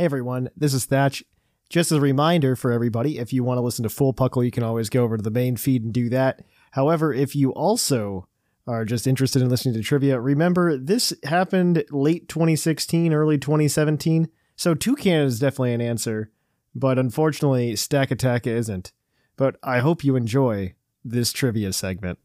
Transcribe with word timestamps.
Hey 0.00 0.06
everyone, 0.06 0.48
this 0.56 0.72
is 0.72 0.86
Thatch. 0.86 1.22
Just 1.68 1.92
as 1.92 1.98
a 1.98 2.00
reminder 2.00 2.56
for 2.56 2.72
everybody, 2.72 3.18
if 3.18 3.34
you 3.34 3.44
want 3.44 3.58
to 3.58 3.62
listen 3.62 3.82
to 3.82 3.90
Full 3.90 4.14
Puckle, 4.14 4.42
you 4.42 4.50
can 4.50 4.62
always 4.62 4.88
go 4.88 5.04
over 5.04 5.18
to 5.18 5.22
the 5.22 5.30
main 5.30 5.58
feed 5.58 5.84
and 5.84 5.92
do 5.92 6.08
that. 6.08 6.40
However, 6.70 7.12
if 7.12 7.36
you 7.36 7.52
also 7.52 8.26
are 8.66 8.86
just 8.86 9.06
interested 9.06 9.42
in 9.42 9.50
listening 9.50 9.74
to 9.74 9.82
trivia, 9.82 10.18
remember 10.18 10.78
this 10.78 11.12
happened 11.24 11.84
late 11.90 12.30
2016, 12.30 13.12
early 13.12 13.36
2017. 13.36 14.30
So 14.56 14.74
Toucannon 14.74 15.26
is 15.26 15.38
definitely 15.38 15.74
an 15.74 15.82
answer, 15.82 16.30
but 16.74 16.98
unfortunately, 16.98 17.74
Stakataka 17.74 18.46
isn't. 18.46 18.92
But 19.36 19.56
I 19.62 19.80
hope 19.80 20.02
you 20.02 20.16
enjoy 20.16 20.76
this 21.04 21.30
trivia 21.30 21.74
segment. 21.74 22.20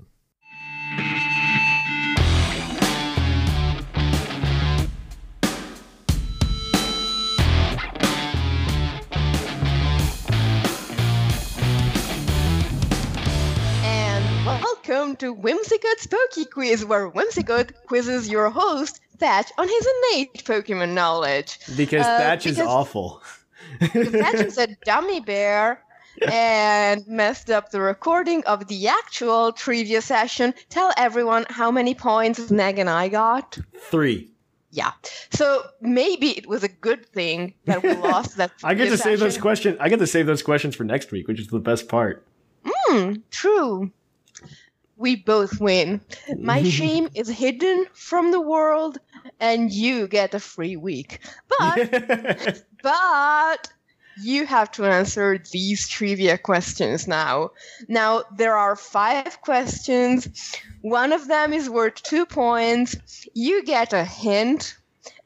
Welcome 15.46 15.64
Spooky 16.00 16.46
Quiz, 16.46 16.84
where 16.86 17.12
Whimsicott 17.12 17.70
quizzes 17.86 18.28
your 18.28 18.50
host, 18.50 19.00
Thatch, 19.20 19.52
on 19.60 19.68
his 19.68 19.88
innate 20.12 20.44
Pokemon 20.44 20.94
knowledge. 20.94 21.60
Because 21.78 22.04
Uh, 22.04 22.18
Thatch 22.18 22.48
is 22.48 22.56
because- 22.56 22.68
awful. 22.68 23.22
Thatch 23.80 24.34
is 24.34 24.58
a 24.58 24.68
dummy 24.86 25.20
bear 25.20 25.84
and 26.28 27.06
messed 27.08 27.52
up 27.52 27.70
the 27.70 27.80
recording 27.80 28.44
of 28.46 28.68
the 28.68 28.88
actual 28.88 29.52
trivia 29.52 30.02
session. 30.02 30.52
Tell 30.70 30.92
everyone 30.98 31.46
how 31.52 31.70
many 31.70 31.94
points 31.94 32.48
Snag 32.48 32.80
and 32.80 32.90
I 32.90 33.08
got. 33.10 33.60
Three. 33.78 34.32
Yeah. 34.72 34.94
So 35.32 35.62
maybe 35.80 36.36
it 36.40 36.48
was 36.48 36.64
a 36.64 36.70
good 36.70 37.06
thing 37.06 37.54
that 37.66 37.84
we 37.84 37.94
lost 37.94 38.38
that. 38.38 38.52
I 38.64 38.74
get 38.74 38.86
to 38.86 38.98
trivia 38.98 39.04
save 39.04 39.20
those 39.20 39.38
questions. 39.38 39.78
I 39.80 39.90
get 39.90 40.00
to 40.00 40.08
save 40.08 40.26
those 40.26 40.42
questions 40.42 40.76
for 40.76 40.86
next 40.86 41.12
week, 41.12 41.28
which 41.28 41.40
is 41.40 41.48
the 41.50 41.60
best 41.60 41.88
part. 41.88 42.26
Hmm, 42.66 43.14
true. 43.30 43.92
We 44.98 45.16
both 45.16 45.60
win. 45.60 46.02
My 46.38 46.64
shame 46.70 47.10
is 47.14 47.30
hidden 47.30 47.86
from 47.94 48.32
the 48.32 48.42
world, 48.42 48.98
and 49.40 49.72
you 49.72 50.08
get 50.08 50.34
a 50.34 50.40
free 50.40 50.76
week. 50.76 51.20
But, 51.60 52.64
but 52.84 53.70
you 54.22 54.46
have 54.46 54.72
to 54.72 54.86
answer 54.86 55.42
these 55.52 55.88
trivia 55.88 56.38
questions 56.38 57.08
now. 57.08 57.52
Now, 57.88 58.24
there 58.36 58.56
are 58.56 58.76
five 58.76 59.42
questions. 59.42 60.56
One 60.82 61.12
of 61.12 61.28
them 61.28 61.52
is 61.52 61.70
worth 61.70 62.02
two 62.04 62.26
points. 62.26 63.28
You 63.34 63.64
get 63.64 63.92
a 63.92 64.06
hint, 64.06 64.78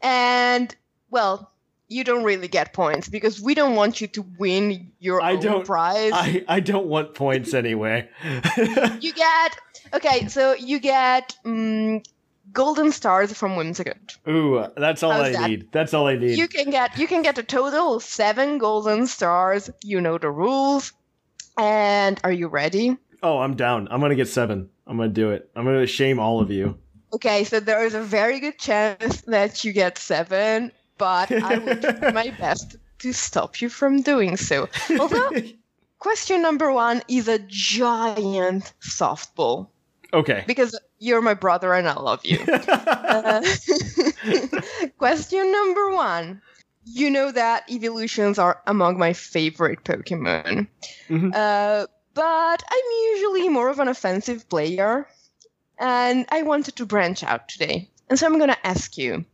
and, 0.02 0.76
well, 1.12 1.52
you 1.90 2.04
don't 2.04 2.24
really 2.24 2.48
get 2.48 2.72
points 2.74 3.10
because 3.10 3.42
we 3.42 3.54
don't 3.56 3.76
want 3.76 4.00
you 4.00 4.08
to 4.08 4.22
win 4.38 4.92
your 5.00 5.22
I 5.22 5.34
own 5.34 5.40
don't- 5.42 5.66
prize. 5.66 6.12
I, 6.14 6.46
I 6.48 6.60
don't 6.60 6.86
want 6.88 7.16
points 7.16 7.54
anyway. 7.54 8.08
You 9.02 9.14
get 9.14 9.58
okay, 9.94 10.28
so 10.28 10.54
you 10.54 10.80
get 10.80 11.36
um, 11.46 12.02
golden 12.54 12.92
stars 12.92 13.34
from 13.34 13.52
Whimsicott. 13.54 14.18
Ooh, 14.28 14.66
that's 14.78 15.04
all 15.04 15.12
How's 15.12 15.28
I 15.28 15.32
that? 15.34 15.50
need. 15.50 15.72
That's 15.72 15.94
all 15.94 16.08
I 16.08 16.16
need. 16.16 16.38
You 16.38 16.48
can 16.48 16.70
get 16.70 16.98
you 16.98 17.08
can 17.08 17.22
get 17.22 17.38
a 17.38 17.44
total 17.44 17.96
of 17.96 18.04
seven 18.04 18.58
golden 18.60 19.08
stars. 19.08 19.70
You 19.84 20.00
know 20.02 20.18
the 20.18 20.30
rules. 20.32 20.94
And 21.58 22.20
are 22.24 22.32
you 22.32 22.48
ready? 22.48 22.98
oh, 23.22 23.40
I'm 23.40 23.56
down. 23.56 23.88
I'm 23.92 24.00
gonna 24.00 24.16
get 24.16 24.28
seven. 24.30 24.70
I'm 24.88 24.98
gonna 24.98 25.10
do 25.10 25.32
it. 25.32 25.50
I'm 25.56 25.66
gonna 25.66 25.86
shame 25.88 26.20
all 26.20 26.40
of 26.40 26.50
you. 26.52 26.78
Okay, 27.14 27.44
so 27.44 27.60
there 27.60 27.84
is 27.86 27.94
a 27.96 28.02
very 28.02 28.40
good 28.40 28.58
chance 28.60 29.22
that 29.22 29.64
you 29.66 29.74
get 29.74 29.98
seven, 29.98 30.72
but 31.00 31.32
I 31.50 31.58
will 31.58 31.76
do 31.76 32.12
my 32.14 32.30
best 32.38 32.76
to 33.00 33.14
stop 33.14 33.60
you 33.62 33.70
from 33.70 34.02
doing 34.04 34.38
so. 34.38 34.70
Although 35.00 35.32
question 36.00 36.44
number 36.44 36.72
one 36.72 37.02
is 37.08 37.28
a 37.28 37.40
giant 37.40 38.74
softball 38.82 39.70
okay. 40.14 40.44
because 40.46 40.78
you're 41.00 41.22
my 41.22 41.34
brother 41.34 41.74
and 41.74 41.88
I 41.88 41.94
love 41.96 42.24
you. 42.24 42.38
Uh, 43.10 43.42
question 45.00 45.52
number 45.52 45.90
one. 45.90 46.42
You 46.86 47.10
know 47.10 47.32
that 47.32 47.68
Eeveelutions 47.68 48.38
are 48.38 48.62
among 48.68 49.00
my 49.00 49.14
favorite 49.14 49.84
Pokemon. 49.84 50.68
Mhm. 51.10 51.34
Uh, 51.34 51.88
but 52.14 52.64
I'm 52.70 53.14
usually 53.14 53.50
more 53.50 53.70
of 53.70 53.80
an 53.80 53.88
offensive 53.88 54.48
player, 54.48 55.08
and 55.80 56.28
I 56.30 56.44
wanted 56.44 56.76
to 56.76 56.86
branch 56.86 57.24
out 57.24 57.50
today. 57.50 57.90
And 58.10 58.20
so 58.20 58.28
I'm 58.28 58.38
going 58.38 58.52
to 58.52 58.68
ask 58.68 58.98
you 58.98 59.26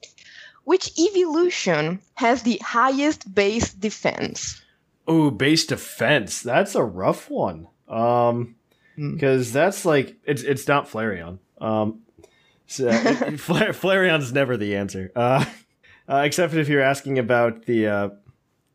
which 0.66 0.94
Eeveelution 0.96 2.00
has 2.16 2.44
the 2.44 2.59
highest 2.64 3.34
base 3.34 3.74
defense? 3.74 4.62
Ooh, 5.09 5.31
base 5.31 5.66
defense. 5.66 6.42
That's 6.42 6.76
a 6.76 6.84
rough 6.84 7.30
one. 7.30 7.68
Um, 7.88 8.56
Hmm. 8.96 9.14
because 9.14 9.52
that's 9.52 9.84
like 9.86 10.16
it's 10.24 10.42
it's 10.42 10.68
not 10.70 10.90
Flareon. 10.90 11.40
Um, 11.59 12.00
so 12.66 12.90
Fla- 13.38 13.74
Flareon's 13.74 14.31
never 14.31 14.56
the 14.58 14.76
answer. 14.78 15.12
Uh, 15.16 15.44
uh, 16.09 16.24
except 16.26 16.53
if 16.53 16.70
you're 16.70 16.82
asking 16.82 17.20
about 17.20 17.66
the 17.66 17.88
uh, 17.88 18.09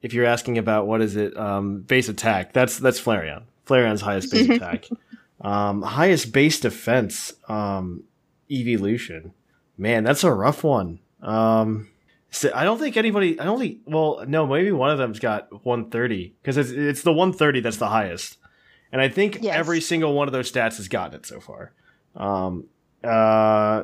if 0.02 0.12
you're 0.12 0.26
asking 0.26 0.58
about 0.58 0.86
what 0.86 1.00
is 1.00 1.16
it 1.16 1.34
um 1.38 1.80
base 1.80 2.08
attack. 2.10 2.52
That's 2.52 2.78
that's 2.78 3.00
Flareon. 3.00 3.44
Flareon's 3.66 4.02
highest 4.02 4.30
base 4.30 4.48
attack. 4.56 4.88
Um, 5.40 5.80
highest 5.82 6.32
base 6.32 6.60
defense. 6.60 7.32
Um, 7.48 8.04
Eeveelution. 8.50 9.32
Man, 9.78 10.04
that's 10.04 10.22
a 10.24 10.32
rough 10.32 10.62
one. 10.62 10.98
Um, 11.22 11.88
so 12.30 12.50
I 12.54 12.64
don't 12.64 12.78
think 12.78 12.96
anybody. 12.96 13.38
I 13.40 13.44
don't 13.44 13.58
think. 13.58 13.78
Well, 13.86 14.24
no, 14.26 14.46
maybe 14.46 14.72
one 14.72 14.90
of 14.90 14.98
them's 14.98 15.18
got 15.18 15.50
130 15.64 16.34
because 16.42 16.56
it's 16.56 16.70
it's 16.70 17.02
the 17.02 17.12
130 17.12 17.60
that's 17.60 17.76
the 17.78 17.88
highest, 17.88 18.38
and 18.92 19.00
I 19.02 19.08
think 19.08 19.38
Yes. 19.40 19.56
every 19.56 19.80
single 19.80 20.14
one 20.14 20.28
of 20.28 20.32
those 20.32 20.50
stats 20.50 20.76
has 20.76 20.88
gotten 20.88 21.16
it 21.20 21.26
so 21.26 21.40
far. 21.40 21.72
Um, 22.14 22.66
uh, 23.02 23.82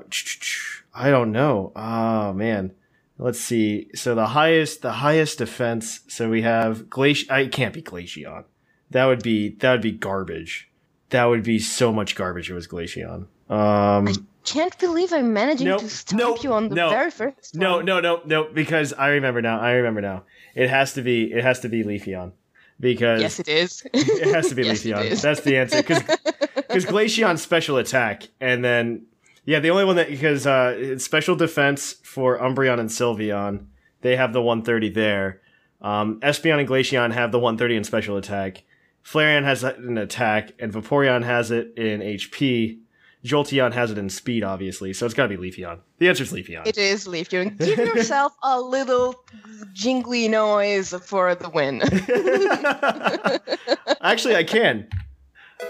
I 0.95 1.11
don't 1.11 1.33
know. 1.33 1.73
Oh 1.75 2.33
man, 2.33 2.73
let's 3.19 3.41
see. 3.41 3.89
So 3.95 4.15
the 4.15 4.29
highest, 4.29 4.83
the 4.83 4.93
highest 4.93 5.39
defense. 5.39 6.01
So 6.09 6.31
we 6.31 6.43
have 6.43 6.85
Glaceon. 6.85 7.31
I 7.31 7.41
it 7.41 7.53
can't 7.53 7.75
be 7.75 7.83
Glaceon. 7.83 8.45
That 8.91 9.07
would 9.07 9.23
be 9.23 9.51
that 9.57 9.73
would 9.73 9.83
be 9.83 9.93
garbage. 9.93 10.71
That 11.11 11.25
would 11.25 11.43
be 11.43 11.59
so 11.59 11.93
much 11.93 12.15
garbage. 12.15 12.47
If 12.47 12.53
it 12.53 12.55
was 12.55 12.69
Glaceon. 12.69 13.27
Um. 13.49 14.09
Can't 14.45 14.79
believe 14.79 15.13
I'm 15.13 15.33
managing 15.33 15.67
Nope, 15.67 15.81
to 15.81 15.89
stop 15.91 16.17
nope, 16.17 16.45
you 16.45 16.53
on 16.53 16.69
the 16.69 16.77
no, 16.77 16.89
very 16.89 17.11
first 17.11 17.57
No, 17.57 17.77
one. 17.79 17.85
no, 17.85 17.99
no, 17.99 18.21
no. 18.25 18.45
Because 18.45 18.93
I 18.93 19.09
remember 19.09 19.43
now. 19.43 19.59
I 19.59 19.73
remember 19.73 20.01
now. 20.01 20.23
It 20.55 20.71
has 20.71 20.93
to 20.93 21.03
be. 21.03 21.33
It 21.33 21.43
has 21.43 21.59
to 21.61 21.69
be 21.69 21.83
Leafeon. 21.83 22.31
Because 22.79 23.21
Yes, 23.23 23.41
it 23.41 23.49
is. 23.49 23.83
it 23.93 24.33
has 24.33 24.49
to 24.51 24.55
be 24.55 24.63
Yes, 24.67 24.85
Leafeon. 24.85 25.21
That's 25.21 25.41
the 25.41 25.57
answer. 25.57 25.83
Because 25.83 26.03
Glaceon's 26.87 27.43
special 27.43 27.77
attack, 27.77 28.29
and 28.41 28.65
then 28.65 29.07
yeah, 29.47 29.59
the 29.59 29.71
only 29.71 29.85
one 29.85 29.97
that 29.97 30.09
because 30.09 30.47
uh, 30.47 30.75
it's 30.77 31.05
special 31.05 31.35
defense 31.35 31.95
for 32.05 32.39
Umbreon 32.39 32.79
and 32.79 32.89
Sylveon, 32.89 33.67
they 34.03 34.15
have 34.15 34.33
the 34.33 34.43
130 34.43 34.91
there. 34.91 35.41
Um, 35.83 36.21
Espeon 36.21 36.61
and 36.61 36.69
Glaceon 36.69 37.13
have 37.13 37.33
the 37.33 37.39
130 37.39 37.77
in 37.77 37.85
special 37.85 38.17
attack. 38.17 38.63
Flareon 39.05 39.43
has 39.45 39.65
it 39.65 39.77
in 39.77 39.99
attack, 39.99 40.53
and 40.61 40.73
Vaporeon 40.73 41.25
has 41.25 41.51
it 41.51 41.73
in 41.77 42.01
HP. 42.01 42.79
Jolteon 43.27 43.73
has 43.73 43.91
it 43.91 43.99
in 43.99 44.09
speed, 44.09 44.45
obviously, 44.45 44.93
so 44.93 45.05
it's 45.05 45.15
got 45.15 45.27
to 45.27 45.37
be 45.37 45.37
Leafeon. 45.37 45.81
The 45.99 46.09
answer's 46.09 46.33
Leafeon. 46.33 46.67
It 46.67 46.79
is 46.79 47.07
Leafeon. 47.07 47.59
Give 47.59 47.79
yourself 47.79 48.33
a 48.43 48.61
little 48.61 49.25
jingly 49.73 50.29
noise 50.29 50.95
for 51.05 51.35
the 51.35 51.49
win. 51.49 51.83
Actually, 54.01 54.37
I 54.37 54.45
can. 54.45 54.89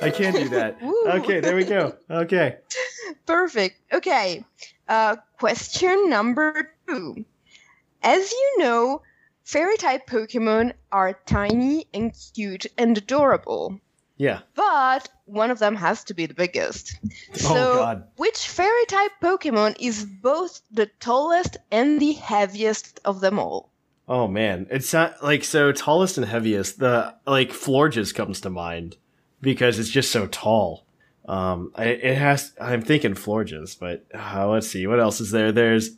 I 0.03 0.11
can 0.11 0.35
do 0.35 0.49
that. 0.51 0.79
Okay, 1.07 1.41
there 1.41 1.57
we 1.57 1.65
go. 1.65 1.97
Okay. 2.11 2.57
Perfect. 3.27 3.81
Okay. 3.93 4.45
Uh, 4.89 5.17
question 5.39 6.11
number 6.11 6.73
two. 6.89 7.25
As 8.03 8.31
you 8.31 8.55
know, 8.59 9.03
fairy 9.45 9.77
type 9.77 10.07
Pokemon 10.07 10.73
are 10.93 11.19
tiny 11.27 11.87
and 11.95 12.13
cute 12.35 12.67
and 12.77 12.99
adorable, 12.99 13.81
Yeah. 14.19 14.41
but 14.55 15.09
one 15.27 15.51
of 15.51 15.59
them 15.59 15.75
has 15.77 16.05
to 16.05 16.15
be 16.15 16.25
the 16.27 16.35
biggest. 16.35 16.97
Oh, 17.05 17.37
So, 17.37 17.75
God. 17.77 18.05
which 18.17 18.49
fairy 18.49 18.87
type 18.87 19.11
Pokemon 19.23 19.77
is 19.81 20.05
both 20.05 20.63
the 20.71 20.87
tallest 21.01 21.59
and 21.71 22.01
the 22.01 22.13
heaviest 22.13 23.01
of 23.05 23.21
them 23.21 23.39
all? 23.39 23.71
Oh 24.09 24.29
man, 24.29 24.69
it's 24.71 24.93
not 24.93 25.23
like 25.23 25.43
so 25.45 25.73
tallest 25.73 26.17
and 26.17 26.27
heaviest. 26.27 26.79
The 26.79 27.15
like 27.27 27.51
Florges 27.51 28.15
comes 28.15 28.41
to 28.43 28.51
mind 28.51 28.97
because 29.41 29.79
it's 29.81 29.91
just 29.91 30.13
so 30.13 30.29
tall. 30.29 30.87
Um, 31.29 31.73
I, 31.75 31.87
it 31.87 32.17
has. 32.17 32.53
I'm 32.61 32.83
thinking 32.83 33.15
Florges, 33.15 33.77
but 33.77 34.07
uh, 34.15 34.49
let's 34.49 34.69
see 34.69 34.87
what 34.87 35.01
else 35.01 35.21
is 35.21 35.33
there. 35.33 35.51
There's 35.51 35.91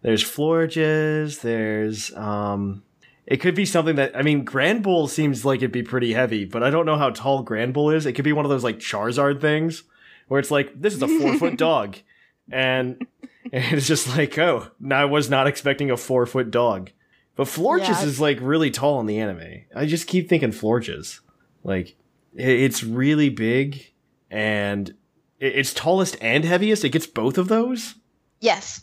there's 0.00 0.24
Florges. 0.24 1.42
There's 1.42 2.14
um, 2.16 2.82
it 3.26 3.38
could 3.38 3.54
be 3.54 3.64
something 3.64 3.96
that 3.96 4.16
I 4.16 4.22
mean, 4.22 4.44
Granbull 4.44 5.08
seems 5.08 5.44
like 5.44 5.58
it'd 5.58 5.72
be 5.72 5.82
pretty 5.82 6.12
heavy, 6.12 6.44
but 6.44 6.62
I 6.62 6.70
don't 6.70 6.86
know 6.86 6.96
how 6.98 7.10
tall 7.10 7.44
Granbull 7.44 7.94
is. 7.94 8.06
It 8.06 8.12
could 8.12 8.24
be 8.24 8.32
one 8.32 8.44
of 8.44 8.50
those 8.50 8.64
like 8.64 8.78
Charizard 8.78 9.40
things 9.40 9.84
where 10.28 10.40
it's 10.40 10.50
like 10.50 10.80
this 10.80 10.94
is 10.94 11.02
a 11.02 11.08
four 11.08 11.36
foot 11.38 11.56
dog, 11.58 11.96
and, 12.50 13.06
and 13.52 13.74
it's 13.76 13.86
just 13.86 14.16
like 14.16 14.38
oh, 14.38 14.68
no, 14.80 14.96
I 14.96 15.04
was 15.04 15.30
not 15.30 15.46
expecting 15.46 15.90
a 15.90 15.96
four 15.96 16.26
foot 16.26 16.50
dog. 16.50 16.90
But 17.36 17.48
Florges 17.48 17.88
Yeah. 17.88 18.04
is 18.04 18.20
like 18.20 18.38
really 18.40 18.70
tall 18.70 19.00
in 19.00 19.06
the 19.06 19.18
anime. 19.18 19.64
I 19.74 19.86
just 19.86 20.06
keep 20.06 20.28
thinking 20.28 20.50
Florges. 20.52 21.20
Like 21.64 21.96
it's 22.34 22.84
really 22.84 23.28
big 23.28 23.92
and 24.30 24.94
it's 25.40 25.74
tallest 25.74 26.16
and 26.20 26.44
heaviest. 26.44 26.84
It 26.84 26.90
gets 26.90 27.06
both 27.06 27.36
of 27.38 27.48
those. 27.48 27.96
Yes. 28.40 28.82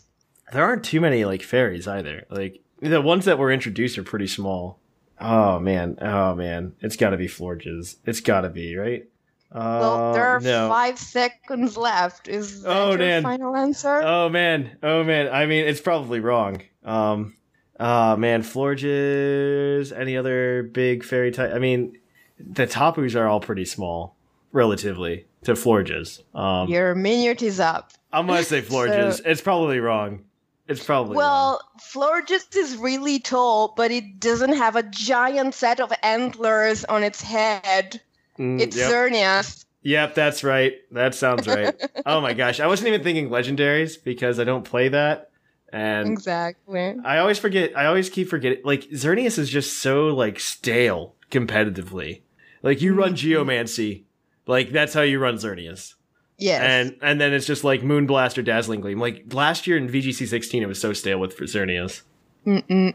There 0.52 0.62
aren't 0.64 0.84
too 0.84 1.00
many 1.00 1.24
like 1.24 1.42
fairies 1.42 1.88
either. 1.88 2.26
Like 2.28 2.60
the 2.82 3.00
ones 3.00 3.24
that 3.24 3.38
were 3.38 3.50
introduced 3.52 3.96
are 3.96 4.02
pretty 4.02 4.26
small. 4.26 4.78
Oh 5.20 5.58
man, 5.60 5.96
oh 6.02 6.34
man, 6.34 6.74
it's 6.80 6.96
got 6.96 7.10
to 7.10 7.16
be 7.16 7.28
Florges. 7.28 7.96
It's 8.04 8.20
got 8.20 8.40
to 8.42 8.48
be 8.50 8.76
right. 8.76 9.04
Uh, 9.52 9.78
Well, 9.80 10.12
there 10.14 10.26
are 10.26 10.40
no. 10.40 10.68
five 10.68 10.98
seconds 10.98 11.76
left. 11.76 12.26
Is 12.28 12.62
that 12.62 12.70
Oh, 12.76 12.88
your 12.90 12.98
Dan. 12.98 13.22
final 13.22 13.54
answer? 13.54 14.02
Oh 14.02 14.28
man, 14.28 14.76
oh 14.82 15.04
man. 15.04 15.28
I 15.32 15.46
mean, 15.46 15.64
it's 15.66 15.80
probably 15.80 16.20
wrong. 16.20 16.62
Um, 16.84 17.34
uh 17.78 18.16
man, 18.18 18.42
Florges. 18.42 19.96
Any 19.96 20.16
other 20.16 20.62
big 20.64 21.04
fairy 21.04 21.30
type? 21.30 21.52
I 21.54 21.58
mean, 21.58 21.98
the 22.38 22.66
Tapus 22.66 23.14
are 23.14 23.26
all 23.28 23.40
pretty 23.40 23.64
small, 23.64 24.16
relatively 24.52 25.26
to 25.44 25.52
Florges. 25.52 26.22
Um, 26.34 26.68
Your 26.68 26.94
minute 26.94 27.42
is 27.42 27.60
up. 27.60 27.92
I'm 28.12 28.26
gonna 28.26 28.42
say 28.42 28.60
Florges. 28.62 29.20
it's 29.24 29.40
probably 29.40 29.78
wrong. 29.80 30.24
It's 30.68 30.84
probably 30.84 31.16
Well, 31.16 31.60
Florges 31.80 32.54
is 32.56 32.76
really 32.76 33.18
tall, 33.18 33.74
but 33.76 33.90
it 33.90 34.20
doesn't 34.20 34.54
have 34.54 34.76
a 34.76 34.82
giant 34.84 35.54
set 35.54 35.80
of 35.80 35.92
antlers 36.02 36.84
on 36.84 37.02
its 37.02 37.20
head. 37.20 38.00
Mm, 38.38 38.60
It's 38.60 38.76
yep. 38.76 38.90
Xerneas. 38.90 39.64
Yep, 39.82 40.14
that's 40.14 40.44
right. 40.44 40.74
That 40.92 41.14
sounds 41.14 41.48
right. 41.48 41.74
oh 42.06 42.20
my 42.20 42.34
gosh, 42.34 42.60
I 42.60 42.68
wasn't 42.68 42.88
even 42.88 43.02
thinking 43.02 43.28
legendaries 43.30 44.02
because 44.02 44.38
I 44.38 44.44
don't 44.44 44.64
play 44.64 44.88
that, 44.90 45.30
and 45.72 46.08
Exactly. 46.08 46.94
I 47.04 47.18
always 47.18 47.38
forget. 47.38 47.76
I 47.76 47.86
always 47.86 48.08
keep 48.08 48.28
forgetting. 48.28 48.60
Like 48.64 48.82
Xerneas 48.90 49.38
is 49.40 49.50
just 49.50 49.78
so 49.78 50.06
like 50.08 50.38
stale 50.38 51.16
competitively. 51.32 52.20
Like 52.62 52.80
you 52.80 52.94
run 52.94 53.16
Geomancy, 53.16 54.04
like 54.46 54.70
that's 54.70 54.94
how 54.94 55.00
you 55.02 55.18
run 55.18 55.34
Xerneas, 55.34 55.94
Yes. 56.42 56.62
and 56.62 56.96
and 57.02 57.20
then 57.20 57.32
it's 57.32 57.46
just 57.46 57.62
like 57.64 57.82
Moonblast 57.82 58.36
or 58.38 58.42
Dazzling 58.42 58.80
Gleam. 58.80 58.98
Like 58.98 59.32
last 59.32 59.66
year 59.66 59.76
in 59.76 59.88
VGC 59.88 60.26
16, 60.26 60.62
it 60.62 60.66
was 60.66 60.80
so 60.80 60.92
stale 60.92 61.18
with 61.18 61.36
Xerneas. 61.38 62.02
Mm-mm. 62.46 62.94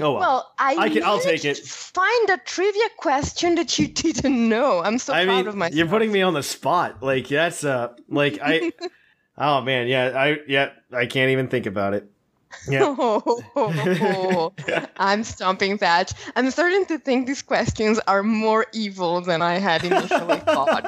Oh 0.00 0.12
well. 0.12 0.20
Well, 0.20 0.52
I, 0.58 0.76
I 0.76 0.88
can- 0.90 1.02
I'll 1.04 1.20
take 1.20 1.44
it. 1.44 1.58
Find 1.58 2.30
a 2.30 2.38
trivia 2.38 2.88
question 2.98 3.54
that 3.56 3.78
you 3.78 3.88
didn't 3.88 4.48
know. 4.48 4.80
I'm 4.82 4.98
so 4.98 5.12
I 5.12 5.24
proud 5.24 5.36
mean, 5.36 5.46
of 5.48 5.54
myself. 5.56 5.76
you're 5.76 5.88
putting 5.88 6.12
me 6.12 6.22
on 6.22 6.34
the 6.34 6.42
spot. 6.42 7.02
Like 7.02 7.28
that's 7.28 7.64
uh, 7.64 7.94
like 8.08 8.38
I. 8.42 8.72
oh 9.38 9.60
man, 9.62 9.86
yeah, 9.88 10.12
I 10.16 10.38
yeah, 10.48 10.70
I 10.92 11.06
can't 11.06 11.30
even 11.30 11.48
think 11.48 11.66
about 11.66 11.94
it. 11.94 12.08
Yeah. 12.68 12.94
Oh, 12.98 14.52
I'm 14.98 15.24
stomping 15.24 15.78
that. 15.78 16.12
I'm 16.36 16.50
starting 16.50 16.84
to 16.86 16.98
think 16.98 17.26
these 17.26 17.40
questions 17.40 17.98
are 18.06 18.22
more 18.22 18.66
evil 18.74 19.22
than 19.22 19.40
I 19.40 19.54
had 19.58 19.82
initially 19.84 20.36
thought. 20.40 20.84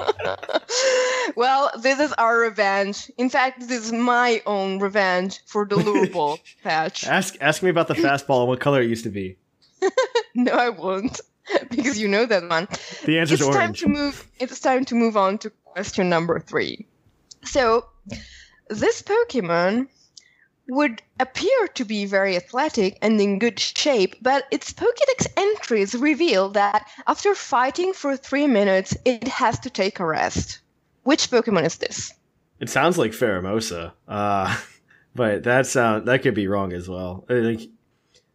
well, 1.36 1.70
this 1.80 2.00
is 2.00 2.12
our 2.14 2.38
revenge. 2.38 3.10
In 3.18 3.30
fact, 3.30 3.60
this 3.68 3.84
is 3.84 3.92
my 3.92 4.42
own 4.46 4.78
revenge 4.78 5.40
for 5.46 5.64
the 5.64 5.76
lure 5.76 6.08
ball 6.08 6.38
patch. 6.62 7.06
Ask 7.06 7.36
ask 7.40 7.62
me 7.62 7.70
about 7.70 7.88
the 7.88 7.94
fastball 7.94 8.40
and 8.40 8.48
what 8.48 8.60
color 8.60 8.80
it 8.82 8.88
used 8.88 9.04
to 9.04 9.10
be. 9.10 9.36
No, 10.32 10.52
I 10.52 10.68
won't, 10.68 11.20
because 11.70 11.98
you 11.98 12.06
know 12.06 12.24
that 12.24 12.48
one. 12.48 12.68
The 13.04 13.18
answer's 13.18 13.40
it's 13.40 13.50
time 13.50 13.72
to 13.74 13.88
move 13.88 14.28
it's 14.38 14.60
time 14.60 14.84
to 14.84 14.94
move 14.94 15.16
on 15.16 15.38
to 15.38 15.50
question 15.64 16.08
number 16.08 16.38
three 16.38 16.86
so 17.44 17.86
this 18.68 19.02
pokemon 19.02 19.88
would 20.70 21.02
appear 21.18 21.68
to 21.74 21.84
be 21.84 22.06
very 22.06 22.36
athletic 22.36 22.96
and 23.02 23.20
in 23.20 23.38
good 23.38 23.58
shape 23.58 24.14
but 24.22 24.46
its 24.50 24.72
pokédex 24.72 25.26
entries 25.36 25.94
reveal 25.94 26.48
that 26.48 26.88
after 27.06 27.34
fighting 27.34 27.92
for 27.92 28.16
three 28.16 28.46
minutes 28.46 28.96
it 29.04 29.26
has 29.28 29.58
to 29.58 29.68
take 29.68 30.00
a 30.00 30.06
rest 30.06 30.60
which 31.02 31.30
pokemon 31.30 31.64
is 31.64 31.76
this 31.78 32.12
It 32.60 32.68
sounds 32.68 32.98
like 32.98 33.12
Pheromosa, 33.12 33.92
uh, 34.06 34.56
but 35.14 35.44
that 35.44 35.66
sound 35.66 36.06
that 36.06 36.22
could 36.22 36.34
be 36.34 36.46
wrong 36.46 36.72
as 36.72 36.88
well. 36.88 37.24
Think 37.26 37.70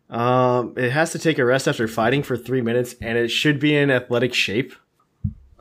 um, 0.10 0.74
it 0.78 0.92
has 0.92 1.12
to 1.12 1.20
take 1.20 1.40
a 1.40 1.46
rest 1.46 1.68
after 1.68 1.88
fighting 1.88 2.24
for 2.24 2.38
three 2.38 2.62
minutes, 2.62 2.96
and 3.02 3.18
it 3.18 3.30
should 3.30 3.60
be 3.60 3.76
in 3.76 3.90
athletic 3.92 4.34
shape. 4.34 4.74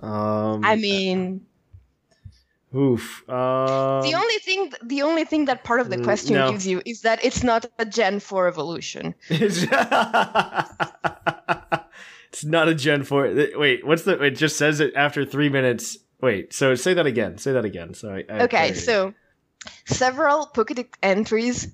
Um, 0.03 0.65
i 0.65 0.77
mean 0.77 1.47
oof. 2.75 3.23
Um, 3.29 4.03
the 4.03 4.15
only 4.15 4.39
thing 4.45 4.73
the 4.83 5.03
only 5.03 5.25
thing 5.25 5.45
that 5.47 5.65
part 5.65 5.81
of 5.81 5.91
the 5.91 5.97
Mm, 5.97 6.05
question 6.05 6.35
no. 6.35 6.51
gives 6.51 6.67
you 6.67 6.83
is 6.85 7.01
that 7.03 7.25
it's 7.25 7.43
not 7.43 7.67
a 7.79 7.85
gen 7.87 8.21
4 8.21 8.49
evolution 8.49 9.15
it's, 9.31 9.65
not 12.45 12.69
a 12.69 12.75
Gen 12.75 13.05
Four. 13.05 13.33
Wait, 13.57 13.87
what's 13.87 14.03
the? 14.03 14.21
It 14.23 14.33
just 14.33 14.57
says 14.57 14.81
it 14.81 14.93
after 14.97 15.25
three 15.25 15.49
minutes. 15.49 15.99
Wait, 16.21 16.53
so 16.53 16.75
say 16.75 16.95
that 16.95 17.07
again. 17.07 17.39
Say 17.39 17.53
that 17.53 17.65
again. 17.65 17.95
So 17.95 18.11
I, 18.13 18.25
I 18.29 18.43
Okay, 18.45 18.49
clarity. 18.49 18.81
so 18.81 19.15
several 19.87 20.47
Pokédex 20.55 20.89
entries 21.03 21.69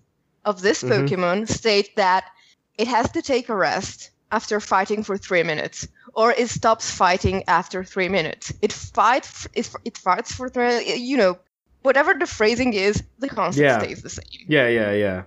of 0.45 0.61
this. 0.61 0.83
Pokemon 0.83 1.49
state 1.49 1.97
that 1.97 2.25
it 2.79 2.89
has 2.89 3.11
to 3.13 3.23
take 3.23 3.49
a 3.49 3.57
rest 3.57 4.11
after 4.33 4.61
fighting 4.61 5.03
for 5.03 5.17
three 5.17 5.43
minutes, 5.43 5.87
or 6.15 6.33
it 6.33 6.49
stops 6.49 6.91
fighting 6.91 7.45
after 7.49 7.85
three 7.85 8.09
minutes. 8.09 8.53
It 8.63 8.73
fights. 8.73 9.47
It, 9.55 9.71
it 9.85 9.97
fights 9.99 10.33
for 10.33 10.49
three. 10.49 10.95
You 10.95 11.17
know, 11.17 11.39
whatever 11.83 12.15
the 12.15 12.27
phrasing 12.27 12.73
is, 12.75 13.03
the 13.19 13.29
concept 13.29 13.63
Yeah. 13.63 13.79
stays 13.81 14.03
the 14.03 14.11
same. 14.11 14.25
Yeah, 14.49 14.69
yeah, 14.69 14.93
yeah. 14.93 15.23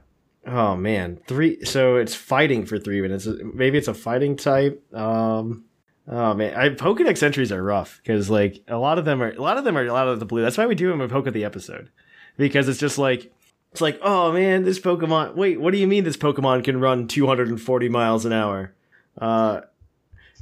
Oh 0.45 0.75
man, 0.75 1.19
three. 1.27 1.63
So 1.63 1.95
it's 1.95 2.13
fighting 2.15 2.65
for 2.65 2.77
three 2.77 3.01
minutes. 3.01 3.27
Maybe 3.53 3.77
it's 3.77 3.88
a 3.88 3.94
fighting 3.94 4.35
type. 4.35 4.83
Um. 4.94 5.65
Oh 6.06 6.33
man, 6.33 6.53
I, 6.53 6.67
Pokedex 6.67 7.23
entries 7.23 7.49
are 7.53 7.63
rough 7.63 8.01
because 8.03 8.29
like 8.29 8.61
a 8.67 8.77
lot 8.77 8.97
of 8.99 9.06
them 9.06 9.23
are 9.23 9.31
a 9.31 9.41
lot 9.41 9.57
of 9.57 9.63
them 9.63 9.77
are 9.77 9.85
a 9.85 9.94
lot 9.94 10.09
of 10.09 10.19
the 10.19 10.25
blue. 10.25 10.41
That's 10.41 10.57
why 10.57 10.65
we 10.65 10.75
do 10.75 10.89
them 10.89 10.99
in 10.99 11.09
Poke 11.09 11.27
of 11.27 11.33
the 11.33 11.45
episode 11.45 11.89
because 12.35 12.67
it's 12.67 12.77
just 12.79 12.97
like 12.97 13.31
it's 13.71 13.79
like 13.79 13.99
oh 14.01 14.33
man, 14.33 14.63
this 14.63 14.81
Pokemon. 14.81 15.35
Wait, 15.35 15.61
what 15.61 15.71
do 15.71 15.77
you 15.77 15.88
mean 15.88 16.03
this 16.03 16.17
Pokemon 16.17 16.65
can 16.65 16.77
run 16.81 17.07
240 17.07 17.88
miles 17.88 18.25
an 18.25 18.33
hour? 18.33 18.73
Uh, 19.18 19.62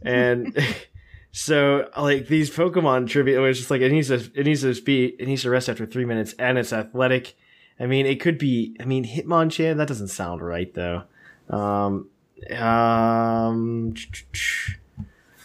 and 0.01 0.57
so 1.31 1.89
like 1.97 2.27
these 2.27 2.49
Pokemon 2.49 3.07
trivia, 3.09 3.39
it 3.39 3.41
was 3.41 3.57
just 3.57 3.71
like 3.71 3.81
it 3.81 3.91
needs 3.91 4.07
to 4.07 4.15
it 4.35 4.45
needs 4.45 4.61
to 4.61 4.81
be 4.81 5.07
it 5.19 5.27
needs 5.27 5.43
to 5.43 5.49
rest 5.49 5.69
after 5.69 5.85
three 5.85 6.05
minutes, 6.05 6.33
and 6.39 6.57
it's 6.57 6.73
athletic. 6.73 7.35
I 7.79 7.87
mean, 7.87 8.05
it 8.05 8.19
could 8.19 8.37
be. 8.37 8.75
I 8.79 8.85
mean, 8.85 9.05
Hitmonchan. 9.05 9.77
That 9.77 9.87
doesn't 9.87 10.09
sound 10.09 10.41
right 10.41 10.73
though. 10.73 11.03
Um, 11.49 12.09
um, 12.49 13.93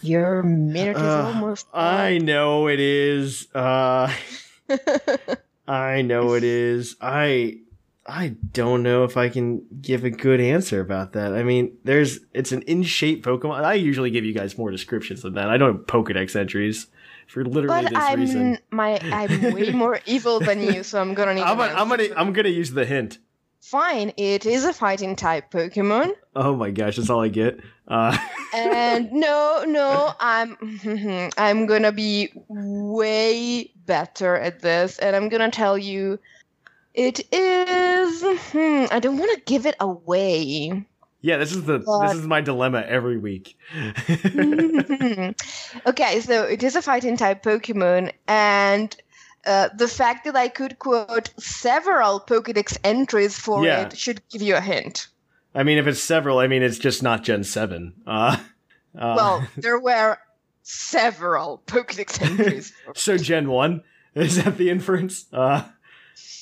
Your 0.03 0.43
minute 0.43 0.97
is 0.97 1.03
uh, 1.03 1.33
almost. 1.35 1.67
I 1.73 2.19
know 2.19 2.69
it 2.69 2.81
is. 2.81 3.49
Uh, 3.55 4.13
I 5.69 6.03
know 6.03 6.35
it 6.35 6.45
is. 6.45 6.97
I 7.01 7.59
I 8.09 8.37
don't 8.53 8.83
know 8.83 9.05
if 9.05 9.17
I 9.17 9.29
can 9.29 9.63
give 9.83 10.05
a 10.05 10.11
good 10.11 10.41
answer 10.41 10.81
about 10.81 11.13
that. 11.15 11.35
I 11.35 11.43
mean, 11.43 11.77
there's 11.85 12.21
it's 12.33 12.53
an 12.53 12.63
in 12.63 12.83
shape 12.83 13.25
Pokemon. 13.25 13.65
I 13.65 13.75
usually 13.75 14.11
give 14.11 14.25
you 14.25 14.33
guys 14.33 14.57
more 14.57 14.71
descriptions 14.71 15.23
than 15.23 15.35
that. 15.35 15.49
I 15.51 15.57
don't 15.57 15.77
have 15.77 15.87
Pokedex 15.87 16.37
entries 16.37 16.87
for 17.27 17.45
literally 17.45 17.83
but 17.83 17.91
this 17.91 17.99
I'm 17.99 18.21
reason. 18.21 18.59
my 18.71 18.99
I'm 19.03 19.53
way 19.53 19.71
more 19.73 20.01
evil 20.07 20.39
than 20.41 20.63
you, 20.63 20.83
so 20.83 21.01
I'm 21.01 21.15
gonna 21.15 21.35
need. 21.35 21.43
I'm, 21.43 21.59
an 21.61 21.69
gonna- 21.69 21.81
I'm 21.81 21.89
gonna 21.89 22.09
I'm 22.17 22.33
gonna 22.33 22.49
use 22.51 22.71
the 22.71 22.85
hint. 22.87 23.19
Fine, 23.61 24.13
it 24.17 24.47
is 24.47 24.65
a 24.65 24.73
fighting 24.73 25.17
type 25.17 25.51
Pokemon. 25.51 26.13
Oh 26.37 26.55
my 26.55 26.71
gosh, 26.71 26.97
that's 26.97 27.11
all 27.11 27.21
I 27.23 27.29
get. 27.29 27.59
Uh, 27.89 28.17
and 28.55 29.13
no 29.13 29.65
no 29.67 30.13
i'm 30.19 30.57
i'm 31.39 31.67
gonna 31.67 31.93
be 31.93 32.33
way 32.49 33.71
better 33.87 34.37
at 34.37 34.61
this 34.61 34.99
and 34.99 35.15
i'm 35.15 35.29
gonna 35.29 35.51
tell 35.51 35.79
you 35.79 36.19
it 36.97 37.21
is 37.33 38.23
hmm, 38.53 38.85
i 38.91 38.99
don't 38.99 39.19
want 39.19 39.31
to 39.37 39.41
give 39.45 39.65
it 39.67 39.77
away 39.81 40.85
yeah, 41.23 41.39
this 41.39 41.51
is 41.53 41.65
the 41.65 41.81
But- 41.81 42.09
this 42.09 42.19
is 42.19 42.27
my 42.27 42.41
dilemma 42.41 42.85
every 42.87 43.19
week. 43.19 43.57
okay 45.87 46.21
so 46.21 46.45
it 46.45 46.63
is 46.63 46.77
a 46.77 46.83
fighting 46.83 47.17
type 47.17 47.43
pokemon 47.43 48.13
and 48.29 48.95
uh, 49.47 49.69
the 49.77 49.87
fact 49.89 50.25
that 50.25 50.35
I 50.35 50.49
could 50.49 50.79
quote 50.81 51.31
several 51.39 52.19
Pokedex 52.19 52.77
entries 52.83 53.39
for 53.39 53.65
Yeah. 53.65 53.83
it 53.87 53.97
should 53.97 54.21
give 54.29 54.43
you 54.43 54.57
a 54.57 54.61
hint. 54.61 55.07
I 55.55 55.63
mean, 55.63 55.79
if 55.79 55.87
it's 55.87 56.03
several, 56.03 56.41
I 56.41 56.49
mean 56.49 56.65
it's 56.65 56.79
just 56.79 57.01
not 57.01 57.23
Gen 57.23 57.45
Seven. 57.45 57.93
Uh, 58.07 58.37
uh, 58.99 59.15
Well, 59.17 59.47
there 59.57 59.79
were 59.79 60.19
several 60.65 61.63
Pokedex 61.67 62.21
entries. 62.21 62.73
for 62.87 62.95
so 62.97 63.17
Gen 63.17 63.49
One 63.49 63.83
is 64.17 64.43
that 64.43 64.59
the 64.59 64.69
inference? 64.69 65.27
Uh, 65.33 65.63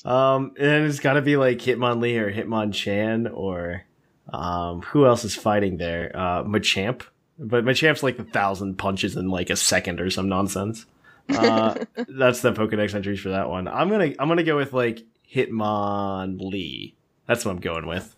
um, 0.05 0.53
and 0.59 0.87
it's 0.87 1.01
got 1.01 1.15
to 1.15 1.23
be 1.23 1.37
like 1.37 1.59
Hitmonlee 1.59 2.19
or 2.19 2.33
Hitmonchan 2.33 3.31
or 3.35 3.85
um, 4.33 4.83
who 4.83 5.07
else 5.07 5.25
is 5.25 5.35
fighting 5.35 5.77
there? 5.77 6.11
Uh, 6.15 6.45
Machamp, 6.45 7.03
but 7.39 7.65
Machamp's 7.65 8.03
like 8.03 8.19
a 8.19 8.25
thousand 8.25 8.77
punches 8.77 9.17
in 9.17 9.29
like 9.29 9.51
a 9.51 9.57
second 9.57 10.01
or 10.01 10.11
some 10.11 10.29
nonsense. 10.29 10.87
Uh, 11.29 11.75
that's 12.09 12.41
the 12.41 12.53
Pokedex 12.53 12.95
entries 12.95 13.21
for 13.21 13.31
that 13.31 13.49
one. 13.49 13.69
I'm 13.69 13.89
gonna 13.89 14.13
I'm 14.19 14.29
gonna 14.29 14.43
go 14.43 14.57
with 14.57 14.73
like 14.73 15.03
Hitmonlee. 15.33 16.95
That's 17.27 17.45
what 17.45 17.53
I'm 17.53 17.61
going 17.61 17.87
with. 17.87 18.15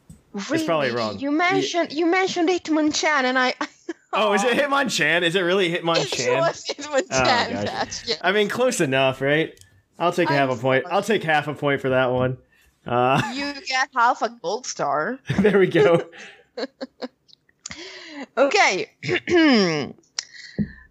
Really? 0.51 0.67
probably 0.67 0.91
wrong. 0.91 1.19
You 1.19 1.31
mentioned 1.31 1.93
you 1.93 2.07
mentioned 2.07 2.49
Hitmonchan, 2.49 3.25
and 3.25 3.39
I. 3.39 3.55
Oh, 4.19 4.33
is 4.33 4.45
it 4.45 4.57
Hitmonchan? 4.57 5.23
Is 5.23 5.35
it 5.35 5.41
really 5.41 5.71
Hitmonchan? 5.71 6.27
It 6.27 6.41
was 6.41 6.65
Hitmonchan. 6.65 7.61
Oh, 7.61 7.65
gosh. 7.65 8.09
Yeah. 8.09 8.15
I 8.23 8.33
mean, 8.33 8.49
close 8.49 8.81
enough, 8.81 9.21
right? 9.21 9.61
I'll 9.99 10.13
take 10.13 10.29
half 10.29 10.51
a 10.51 10.57
point. 10.57 10.85
I'll 10.91 11.03
take 11.03 11.23
half 11.23 11.49
a 11.49 11.55
point 11.55 11.81
for 11.81 11.91
that 11.91 12.13
one. 12.13 12.39
Uh, 12.87 13.21
You 13.35 13.53
get 13.67 13.89
half 13.95 14.23
a 14.23 14.29
gold 14.29 14.67
star. 14.67 15.19
there 15.41 15.59
we 15.59 15.67
go. 15.67 16.09
Okay. 18.37 18.91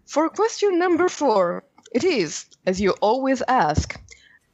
For 0.06 0.28
question 0.30 0.78
number 0.78 1.08
four, 1.08 1.64
it 1.92 2.04
is, 2.04 2.46
as 2.66 2.80
you 2.80 2.92
always 3.00 3.42
ask, 3.48 4.00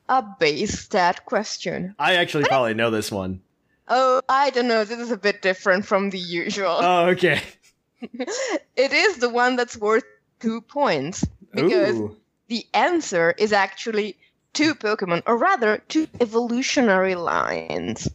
a 0.09 0.23
base 0.23 0.78
stat 0.80 1.25
question. 1.26 1.94
I 1.99 2.16
actually 2.16 2.44
probably 2.44 2.75
know 2.75 2.90
this 2.90 3.12
one. 3.12 3.40
Oh, 3.88 4.23
I 4.28 4.50
don't 4.50 4.68
know. 4.68 4.85
This 4.85 4.99
is 4.99 5.11
a 5.11 5.16
bit 5.16 5.42
different 5.42 5.85
from 5.85 6.11
the 6.11 6.18
usual. 6.18 6.78
Oh, 6.80 7.06
okay. 7.11 7.42
it 8.00 8.92
is 8.92 9.18
the 9.18 9.28
one 9.28 9.56
that's 9.56 9.76
worth 9.76 10.04
two 10.40 10.61
points 10.61 11.26
because 11.52 11.97
Ooh. 11.97 12.16
the 12.49 12.64
answer 12.75 13.35
is 13.37 13.52
actually 13.52 14.16
two 14.52 14.75
Pokemon, 14.75 15.23
or 15.26 15.37
rather, 15.37 15.78
two 15.88 16.06
evolutionary 16.21 17.14
lines. 17.14 18.09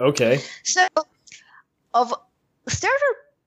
Okay. 0.00 0.40
So, 0.64 0.86
of 1.94 2.14
starter 2.68 2.96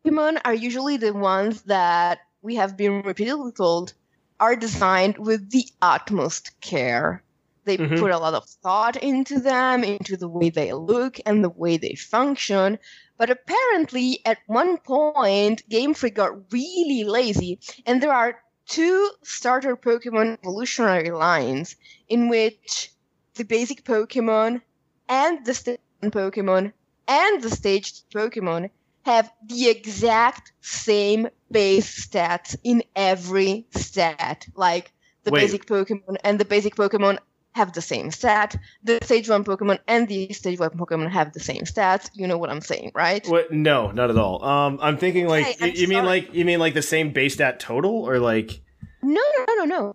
Pokemon 0.05 0.39
are 0.45 0.53
usually 0.53 0.97
the 0.97 1.13
ones 1.13 1.63
that 1.63 2.19
we 2.41 2.55
have 2.55 2.77
been 2.77 3.01
repeatedly 3.01 3.51
told 3.51 3.93
are 4.39 4.55
designed 4.55 5.17
with 5.17 5.49
the 5.51 5.65
utmost 5.81 6.59
care. 6.61 7.23
They 7.63 7.77
Mhm. 7.77 7.97
put 7.99 8.11
a 8.11 8.19
lot 8.19 8.35
of 8.35 8.47
thought 8.61 8.95
into 8.97 9.39
them, 9.39 9.83
into 9.83 10.15
the 10.17 10.27
way 10.29 10.49
they 10.51 10.71
look 10.73 11.19
and 11.25 11.43
the 11.43 11.49
way 11.49 11.77
they 11.77 11.95
function. 11.95 12.77
But 13.17 13.29
apparently, 13.31 14.19
at 14.25 14.37
one 14.45 14.77
point, 14.77 15.67
Game 15.69 15.93
Freak 15.93 16.15
got 16.15 16.51
really 16.51 17.05
lazy, 17.05 17.59
and 17.85 18.03
there 18.03 18.13
are 18.13 18.37
two 18.67 19.09
starter 19.23 19.75
Pokemon 19.75 20.37
evolutionary 20.39 21.11
lines 21.11 21.75
in 22.07 22.29
which 22.29 22.91
the 23.35 23.43
basic 23.43 23.83
Pokemon 23.83 24.61
and 25.07 25.45
the 25.45 25.53
stage 25.53 25.79
Pokemon 26.03 26.73
and 27.07 27.41
the 27.41 27.49
staged 27.49 28.09
Pokemon 28.11 28.69
have 29.05 29.31
the 29.47 29.69
exact 29.69 30.51
same 30.61 31.27
base 31.51 32.07
stats 32.07 32.55
in 32.63 32.83
every 32.95 33.67
stat. 33.75 34.47
Like 34.55 34.91
the 35.23 35.31
Wait. 35.31 35.41
basic 35.41 35.65
Pokemon 35.65 36.17
and 36.23 36.39
the 36.39 36.45
basic 36.45 36.75
Pokemon 36.75 37.19
have 37.55 37.71
the 37.71 37.81
same 37.81 38.11
stat. 38.11 38.57
The 38.83 38.99
stage 39.03 39.29
one 39.29 39.45
Pokemon 39.45 39.79
and 39.87 40.09
the 40.09 40.31
stage 40.33 40.59
one 40.59 40.71
Pokemon 40.71 41.09
have 41.09 41.31
the 41.31 41.39
same 41.39 41.63
stats. 41.63 42.09
You 42.13 42.27
know 42.27 42.37
what 42.37 42.49
I'm 42.49 42.59
saying, 42.59 42.91
right? 42.93 43.25
What? 43.27 43.49
No, 43.51 43.91
not 43.91 44.09
at 44.09 44.17
all. 44.17 44.43
Um, 44.43 44.77
I'm 44.81 44.97
thinking 44.97 45.27
like 45.27 45.45
Okay, 45.47 45.55
y- 45.61 45.67
I'm 45.69 45.75
you 45.75 45.87
mean 45.87 46.05
like 46.05 46.33
you 46.33 46.43
mean 46.43 46.59
like 46.59 46.73
the 46.73 46.81
same 46.81 47.11
base 47.11 47.35
stat 47.35 47.61
total 47.61 47.91
or 48.03 48.19
like 48.19 48.61
No, 49.01 49.21
no, 49.47 49.53
no, 49.55 49.63
no. 49.63 49.93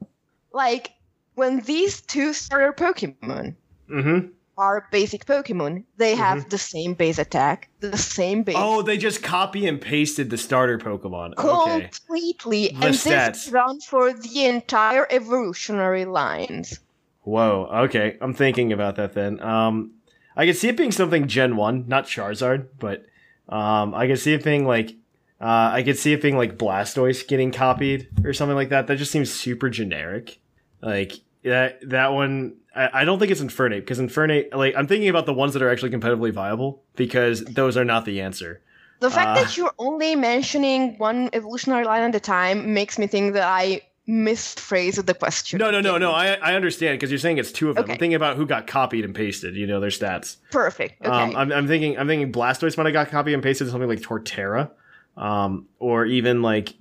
Like 0.53 0.93
when 1.35 1.61
these 1.61 2.01
two 2.01 2.33
starter 2.33 2.73
Pokemon 2.73 3.55
mm-hmm. 3.91 4.29
are 4.57 4.89
basic 4.91 5.27
Pokemon, 5.27 5.85
they 5.99 6.15
have 6.15 6.49
the 6.49 6.59
same 6.59 6.95
base 6.95 7.19
attack, 7.19 7.69
the 7.81 7.97
same 7.99 8.43
base 8.43 8.57
Oh, 8.59 8.81
they 8.81 8.97
just 8.97 9.23
copy 9.23 9.67
and 9.67 9.79
pasted 9.79 10.31
the 10.31 10.39
starter 10.39 10.79
Pokemon. 10.79 11.35
Okay. 11.37 11.91
completely, 11.91 12.69
The 12.69 12.87
and 12.87 12.95
stats. 12.95 13.45
this 13.45 13.49
runs 13.51 13.85
for 13.85 14.15
the 14.15 14.47
entire 14.47 15.07
evolutionary 15.11 16.07
lines. 16.07 16.81
Whoa. 17.23 17.69
Okay, 17.85 18.17
I'm 18.21 18.35
thinking 18.35 18.73
about 18.73 18.97
that 18.97 19.13
then. 19.13 19.41
Um, 19.41 19.93
I 20.37 20.47
could 20.47 20.57
see 20.57 20.69
it 20.69 20.77
being 20.77 20.93
something 20.93 21.27
Gen 21.29 21.57
One, 21.57 21.87
not 21.87 22.07
Charizard, 22.07 22.69
but 22.79 23.05
um, 23.49 23.95
I 23.95 24.07
could 24.07 24.19
see 24.19 24.33
it 24.33 24.45
being 24.45 24.67
like. 24.67 24.97
Uh, 25.41 25.71
I 25.73 25.83
could 25.83 25.99
see 25.99 26.13
it 26.13 26.21
being 26.21 26.37
like 26.37 26.59
Blastoise 26.59 27.27
getting 27.27 27.51
copied 27.51 28.09
or 28.25 28.35
something 28.35 28.57
like 28.57 28.69
that. 28.69 28.87
That 28.89 28.99
just 28.99 29.11
seems 29.11 29.33
super 29.33 29.71
generic. 29.71 30.39
Like 30.83 31.13
that 31.45 31.79
that 31.89 32.09
one 32.13 32.57
I, 32.77 33.01
I 33.01 33.05
don't 33.05 33.19
think 33.19 33.31
it's 33.33 33.41
Infernape 33.41 33.81
because 33.81 33.99
Infernape 33.99 34.55
like 34.55 34.75
I'm 34.77 34.87
thinking 34.87 35.09
about 35.09 35.25
the 35.27 35.33
ones 35.33 35.55
that 35.55 35.63
are 35.63 35.71
actually 35.71 35.91
competitively 35.91 36.31
viable 36.33 36.83
because 36.95 37.43
those 37.45 37.79
are 37.79 37.85
not 37.87 38.05
the 38.05 38.21
answer. 38.21 38.61
The 39.01 39.11
fact 39.11 39.39
Uh. 39.39 39.43
that 39.43 39.57
you're 39.57 39.73
only 39.79 40.15
mentioning 40.15 40.99
one 40.99 41.31
evolutionary 41.33 41.85
line 41.85 42.03
at 42.03 42.15
a 42.15 42.21
time 42.21 42.75
makes 42.75 42.99
me 42.99 43.07
think 43.07 43.33
that 43.33 43.45
I 43.45 43.81
misphrased 44.11 45.07
the 45.07 45.15
question. 45.15 45.59
No, 45.59 45.71
no, 45.71 45.81
no, 45.81 45.97
no. 45.99 46.11
I 46.13 46.35
I 46.35 46.55
understand 46.55 46.99
because 46.99 47.11
you're 47.11 47.19
saying 47.19 47.39
it's 47.39 47.53
two 47.53 47.71
of 47.71 47.77
them. 47.77 47.85
Okay. 47.85 47.93
I'm 47.93 47.99
thinking 47.99 48.15
about 48.17 48.37
who 48.37 48.47
got 48.47 48.67
copied 48.67 49.05
and 49.05 49.15
pasted. 49.15 49.55
You 49.57 49.67
know 49.67 49.81
their 49.81 49.91
stats. 49.91 50.37
Perfect. 50.51 51.01
Okay. 51.01 51.11
Um, 51.11 51.37
I'm, 51.37 51.53
I'm 51.53 51.67
thinking 51.69 51.99
I'm 51.99 52.07
thinking 52.09 52.33
Blastoise 52.33 52.77
might 52.77 52.87
have 52.87 52.93
got 52.93 53.09
copied 53.09 53.35
and 53.35 53.43
pasted 53.43 53.67
to 53.67 53.71
something 53.71 53.89
like 53.89 54.01
Torterra, 54.01 54.71
um, 55.17 55.67
or 55.79 56.05
even 56.07 56.43
like 56.43 56.75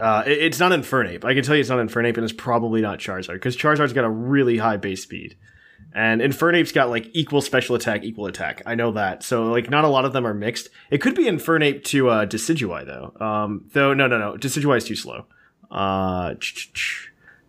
uh, 0.00 0.24
it- 0.26 0.38
it's 0.38 0.58
not 0.58 0.72
Infernape. 0.72 1.24
I 1.24 1.34
can 1.34 1.44
tell 1.44 1.54
you 1.54 1.60
it's 1.60 1.70
not 1.70 1.78
Infernape, 1.78 2.16
and 2.16 2.24
it's 2.24 2.32
probably 2.32 2.80
not 2.80 2.98
Charizard 2.98 3.34
because 3.34 3.56
Charizard's 3.56 3.92
got 3.92 4.04
a 4.04 4.10
really 4.10 4.58
high 4.58 4.76
base 4.76 5.02
speed, 5.02 5.36
and 5.94 6.20
Infernape's 6.20 6.72
got 6.72 6.90
like 6.90 7.08
equal 7.12 7.40
special 7.40 7.76
attack, 7.76 8.02
equal 8.02 8.26
attack. 8.26 8.62
I 8.66 8.74
know 8.74 8.92
that. 8.92 9.22
So 9.22 9.44
like 9.44 9.70
not 9.70 9.84
a 9.84 9.88
lot 9.88 10.04
of 10.04 10.12
them 10.12 10.26
are 10.26 10.34
mixed. 10.34 10.68
It 10.90 10.98
could 10.98 11.14
be 11.14 11.24
Infernape 11.26 11.84
to 11.84 12.08
uh, 12.10 12.26
Decidueye 12.26 12.84
though. 12.86 13.14
Um, 13.24 13.66
though 13.72 13.94
no, 13.94 14.06
no, 14.08 14.18
no. 14.18 14.36
Decidueye 14.36 14.78
is 14.78 14.84
too 14.84 14.96
slow. 14.96 15.26
Uh, 15.70 16.34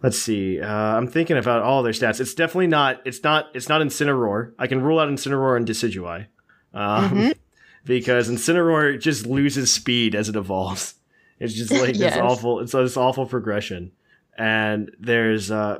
let's 0.03 0.19
see. 0.19 0.61
Uh, 0.61 0.67
I'm 0.71 1.07
thinking 1.07 1.37
about 1.37 1.61
all 1.61 1.83
their 1.83 1.93
stats. 1.93 2.19
It's 2.19 2.33
definitely 2.33 2.67
not. 2.67 3.01
It's 3.05 3.23
not. 3.23 3.47
It's 3.53 3.69
not 3.69 3.81
Incineroar. 3.81 4.53
I 4.59 4.67
can 4.67 4.81
rule 4.81 4.99
out 4.99 5.09
Incineroar 5.09 5.57
and 5.57 5.67
Decidueye, 5.67 6.27
um, 6.73 7.09
Mhm. 7.11 7.33
because 7.85 8.29
Incineroar 8.29 8.99
just 8.99 9.25
loses 9.25 9.71
speed 9.73 10.15
as 10.15 10.29
it 10.29 10.35
evolves. 10.35 10.95
It's 11.39 11.53
just 11.53 11.71
like 11.71 11.95
Yes. 11.95 12.13
this 12.13 12.17
awful. 12.21 12.59
It's 12.61 12.71
this 12.71 12.97
awful 12.97 13.25
progression. 13.25 13.91
And 14.37 14.91
there's 14.99 15.51
uh, 15.51 15.79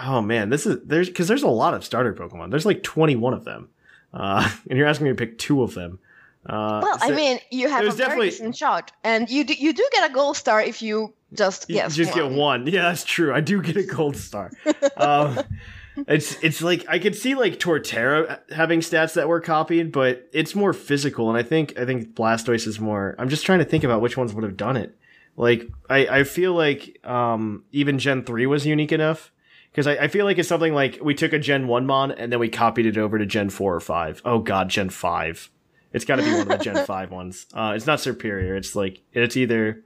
oh 0.00 0.20
man, 0.22 0.50
this 0.50 0.66
is 0.66 0.78
there's 0.84 1.08
because 1.08 1.28
there's 1.28 1.42
a 1.42 1.48
lot 1.48 1.74
of 1.74 1.84
starter 1.84 2.14
Pokemon. 2.14 2.50
There's 2.50 2.66
like 2.66 2.82
21 2.82 3.32
of 3.34 3.44
them, 3.44 3.68
uh, 4.14 4.48
and 4.70 4.78
you're 4.78 4.86
asking 4.86 5.04
me 5.04 5.10
to 5.10 5.16
pick 5.16 5.38
two 5.38 5.62
of 5.62 5.74
them. 5.74 5.98
Uh, 6.46 6.80
well, 6.82 6.98
I 7.00 7.10
mean, 7.10 7.40
you 7.50 7.68
have 7.68 7.84
a 7.84 7.92
definitely- 7.96 8.30
decent 8.30 8.56
shot, 8.56 8.92
and 9.04 9.28
you 9.28 9.44
do, 9.44 9.52
you 9.54 9.72
do 9.72 9.86
get 9.92 10.08
a 10.08 10.14
gold 10.14 10.36
star 10.36 10.62
if 10.62 10.80
you 10.80 11.12
just 11.34 11.68
You 11.68 11.76
guess 11.76 11.94
just 11.94 12.12
one. 12.14 12.30
get 12.30 12.38
one. 12.38 12.66
Yeah, 12.66 12.82
that's 12.82 13.04
true. 13.04 13.32
I 13.34 13.40
do 13.40 13.60
get 13.62 13.76
a 13.76 13.82
gold 13.84 14.16
star. 14.16 14.50
um, 14.96 15.38
it's 16.06 16.42
it's 16.42 16.62
like 16.62 16.84
I 16.88 16.98
could 16.98 17.14
see 17.14 17.34
like 17.34 17.58
Torterra 17.58 18.40
having 18.52 18.80
stats 18.80 19.14
that 19.14 19.28
were 19.28 19.40
copied, 19.40 19.92
but 19.92 20.28
it's 20.32 20.54
more 20.54 20.72
physical, 20.72 21.28
and 21.28 21.36
I 21.38 21.42
think 21.42 21.78
I 21.78 21.84
think 21.84 22.14
Blastoise 22.14 22.66
is 22.66 22.78
more. 22.80 23.14
I'm 23.18 23.28
just 23.28 23.44
trying 23.44 23.58
to 23.58 23.64
think 23.64 23.84
about 23.84 24.00
which 24.00 24.16
ones 24.16 24.32
would 24.34 24.44
have 24.44 24.56
done 24.56 24.76
it. 24.76 24.96
Like 25.36 25.68
I 25.88 26.06
I 26.06 26.24
feel 26.24 26.52
like 26.54 26.98
um 27.04 27.64
even 27.72 27.98
Gen 27.98 28.24
three 28.24 28.46
was 28.46 28.66
unique 28.66 28.92
enough 28.92 29.30
because 29.70 29.86
I, 29.86 29.92
I 30.04 30.08
feel 30.08 30.24
like 30.24 30.38
it's 30.38 30.48
something 30.48 30.72
like 30.74 30.98
we 31.02 31.14
took 31.14 31.32
a 31.32 31.38
Gen 31.38 31.68
one 31.68 31.86
mon 31.86 32.10
and 32.10 32.32
then 32.32 32.40
we 32.40 32.48
copied 32.48 32.86
it 32.86 32.98
over 32.98 33.18
to 33.18 33.26
Gen 33.26 33.50
four 33.50 33.74
or 33.74 33.80
five. 33.80 34.20
Oh 34.24 34.38
God, 34.40 34.68
Gen 34.70 34.88
five. 34.90 35.50
It's 35.92 36.04
got 36.04 36.16
to 36.16 36.22
be 36.22 36.30
one 36.32 36.42
of 36.42 36.48
the 36.48 36.58
Gen 36.58 36.84
five 36.86 37.10
ones. 37.10 37.46
Uh, 37.54 37.72
it's 37.74 37.86
not 37.86 37.98
superior. 38.00 38.56
It's 38.56 38.74
like 38.76 39.00
it's 39.12 39.36
either 39.36 39.82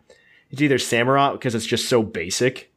it's 0.52 0.62
either 0.62 0.76
Samurott 0.78 1.32
because 1.32 1.54
it's 1.56 1.66
just 1.66 1.88
so 1.88 2.02
basic, 2.02 2.72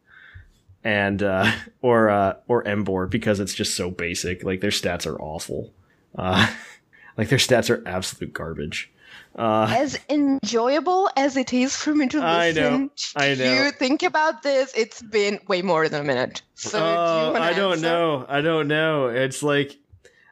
and 0.84 1.22
uh, 1.22 1.52
or 1.82 2.10
uh, 2.10 2.36
or 2.48 2.64
Emboar 2.64 3.10
because 3.10 3.40
it's 3.40 3.54
just 3.54 3.76
so 3.76 3.92
basic. 3.92 4.44
Like 4.44 4.62
their 4.62 4.72
stats 4.72 5.06
are 5.06 5.20
awful. 5.22 5.74
Uh, 6.18 6.48
like 7.18 7.30
their 7.30 7.38
stats 7.40 7.70
are 7.70 7.88
absolute 7.88 8.34
garbage. 8.34 8.92
Uh, 9.38 9.68
As 9.70 10.00
enjoyable 10.10 11.10
as 11.18 11.36
it 11.36 11.52
is 11.54 11.76
for 11.76 11.94
me 11.94 12.08
to 12.08 12.18
listen 12.20 12.26
I 12.30 12.52
know, 12.52 12.88
to 12.96 13.12
I 13.18 13.36
know. 13.36 13.66
you 13.66 13.72
think 13.72 14.02
about 14.04 14.44
this, 14.44 14.74
it's 14.76 15.02
been 15.02 15.40
way 15.48 15.62
more 15.62 15.90
than 15.90 16.02
a 16.02 16.04
minute. 16.06 16.42
So 16.54 16.80
do 16.80 17.42
I 17.42 17.52
don't 17.54 17.74
answer? 17.74 17.82
know. 17.86 18.26
I 18.30 18.40
don't 18.42 18.70
know. 18.70 19.08
It's 19.08 19.44
like 19.44 19.76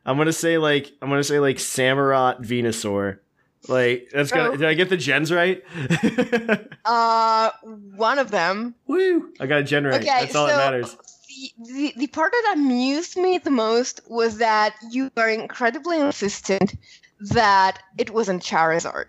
I'm 0.05 0.17
gonna 0.17 0.31
say 0.31 0.57
like 0.57 0.89
I'm 1.01 1.09
gonna 1.09 1.23
say 1.23 1.39
like 1.39 1.57
Samurott 1.57 2.41
Venusaur. 2.45 3.19
Like 3.67 4.09
that's 4.13 4.31
gonna. 4.31 4.49
Oh. 4.49 4.55
Did 4.57 4.67
I 4.67 4.73
get 4.73 4.89
the 4.89 4.97
gens 4.97 5.31
right? 5.31 5.63
Uh, 6.85 7.49
one 7.95 8.19
of 8.19 8.29
them. 8.29 8.75
Woo! 8.87 9.31
I 9.39 9.47
got 9.47 9.61
a 9.61 9.63
gen 9.63 9.85
right. 9.85 9.95
Okay, 10.01 10.05
that's 10.05 10.35
all 10.35 10.49
so 10.49 10.57
that 10.57 10.71
matters. 10.71 10.97
The, 11.29 11.51
the, 11.65 11.93
the 11.95 12.07
part 12.07 12.33
that 12.33 12.55
amused 12.57 13.15
me 13.15 13.37
the 13.37 13.51
most 13.51 14.01
was 14.09 14.39
that 14.39 14.75
you 14.91 15.09
were 15.15 15.29
incredibly 15.29 15.97
insistent 16.01 16.75
that 17.21 17.79
it 17.97 18.09
wasn't 18.09 18.43
Charizard. 18.43 19.05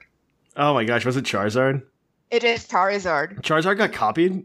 Oh 0.57 0.73
my 0.73 0.85
gosh, 0.85 1.05
was 1.05 1.17
it 1.17 1.25
Charizard? 1.25 1.83
It 2.31 2.45
is 2.45 2.65
Charizard. 2.67 3.43
Charizard 3.43 3.77
got 3.77 3.93
copied. 3.93 4.45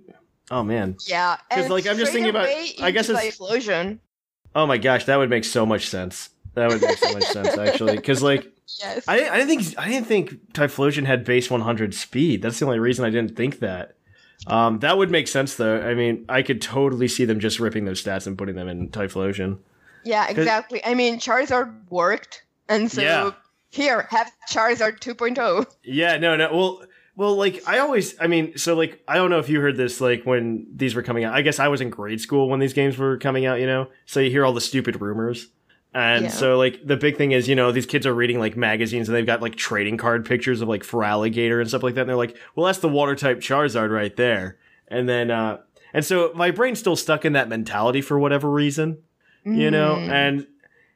Oh 0.50 0.64
man. 0.64 0.98
Yeah, 1.08 1.38
because 1.50 1.70
like, 1.70 1.86
I'm 1.88 1.98
just 1.98 2.12
thinking 2.12 2.32
about- 2.32 2.48
I 2.82 2.90
guess 2.92 3.10
into 3.10 3.22
it's- 3.22 3.38
Typhlosion. 3.38 4.00
Oh 4.56 4.66
my 4.66 4.80
gosh, 4.80 5.06
that 5.06 5.18
would 5.18 5.30
make 5.30 5.46
so 5.46 5.68
much 5.68 5.88
sense. 5.88 6.30
That 6.56 6.70
would 6.70 6.82
make 6.82 6.98
so 6.98 7.14
much 7.14 7.26
sense 7.26 7.56
actually, 7.58 7.96
because 7.96 8.24
like 8.24 8.52
Yes. 8.80 9.04
I, 9.08 9.30
I 9.30 9.38
didn't 9.44 9.48
think 9.64 9.80
I 9.80 9.90
didn't 9.90 10.08
think 10.08 10.54
Typhlosion 10.54 11.06
had 11.06 11.24
base 11.26 11.50
100 11.50 11.94
speed. 11.94 12.42
That's 12.42 12.60
the 12.60 12.66
only 12.66 12.80
reason 12.80 13.06
I 13.06 13.10
didn't 13.10 13.36
think 13.36 13.60
that. 13.60 13.96
Um, 14.48 14.80
that 14.80 14.98
would 14.98 15.12
make 15.12 15.28
sense 15.28 15.56
though. 15.56 15.82
I 15.82 15.94
mean, 15.96 16.26
I 16.30 16.42
could 16.42 16.62
totally 16.62 17.08
see 17.08 17.26
them 17.26 17.40
just 17.40 17.60
ripping 17.60 17.86
those 17.86 18.04
stats 18.04 18.26
and 18.28 18.38
putting 18.38 18.56
them 18.56 18.68
in 18.70 18.90
Typhlosion. 18.90 19.60
yeah, 20.06 20.28
exactly. 20.30 20.82
I 20.86 20.94
mean, 20.94 21.20
Charizard 21.20 21.74
worked, 21.90 22.44
and 22.68 22.92
so 22.92 23.02
Yeah. 23.02 23.32
Here, 23.72 24.08
have 24.10 24.32
Charizard 24.50 25.00
2.0. 25.00 25.66
Yeah, 25.84 26.18
no, 26.18 26.36
no. 26.36 26.50
Well, 26.52 26.84
well, 27.16 27.36
like 27.36 27.62
I 27.68 27.80
always, 27.80 28.20
I 28.20 28.26
mean, 28.28 28.58
so 28.58 28.76
like 28.76 29.04
I 29.08 29.16
don't 29.16 29.30
know 29.30 29.40
if 29.40 29.50
you 29.50 29.60
heard 29.62 29.76
this, 29.78 30.00
like 30.02 30.24
when 30.24 30.66
these 30.74 30.96
were 30.96 31.04
coming 31.04 31.26
out. 31.26 31.34
I 31.36 31.42
guess 31.42 31.60
I 31.60 31.68
was 31.68 31.82
in 31.82 31.90
grade 31.90 32.22
school 32.22 32.50
when 32.50 32.60
these 32.60 32.74
games 32.74 32.98
were 32.98 33.18
coming 33.18 33.46
out. 33.46 33.60
You 33.60 33.68
know, 33.68 33.90
so 34.06 34.22
you 34.22 34.32
hear 34.32 34.46
all 34.46 34.54
the 34.54 34.62
stupid 34.62 35.02
rumors. 35.02 35.50
And 35.94 36.26
Yeah. 36.26 36.32
so, 36.32 36.58
like, 36.58 36.86
the 36.86 36.96
big 36.98 37.18
thing 37.18 37.32
is, 37.32 37.48
you 37.48 37.56
know, 37.56 37.72
these 37.72 37.86
kids 37.88 38.06
are 38.06 38.14
reading 38.14 38.38
like 38.40 38.56
magazines 38.56 39.10
and 39.10 39.16
they've 39.16 39.26
got 39.26 39.42
like 39.42 39.56
trading 39.56 39.98
card 39.98 40.26
pictures 40.26 40.62
of 40.62 40.68
like 40.68 40.84
Feraligatr 40.84 41.60
and 41.60 41.68
stuff 41.68 41.82
like 41.84 41.96
that. 41.96 42.02
And 42.02 42.10
they're 42.10 42.16
like, 42.16 42.38
well, 42.56 42.68
that's 42.68 42.78
the 42.80 42.90
water 42.90 43.16
type 43.16 43.40
Charizard 43.40 43.90
right 43.90 44.16
there. 44.16 44.58
And 44.88 45.10
then, 45.10 45.32
uh, 45.32 45.58
and 45.94 46.06
so 46.06 46.32
my 46.36 46.52
brain's 46.52 46.78
still 46.80 46.96
stuck 46.96 47.26
in 47.26 47.34
that 47.34 47.50
mentality 47.50 48.02
for 48.02 48.20
whatever 48.20 48.50
reason, 48.52 49.00
you 49.44 49.72
know, 49.72 49.96
Mm. 49.96 50.10
and 50.10 50.48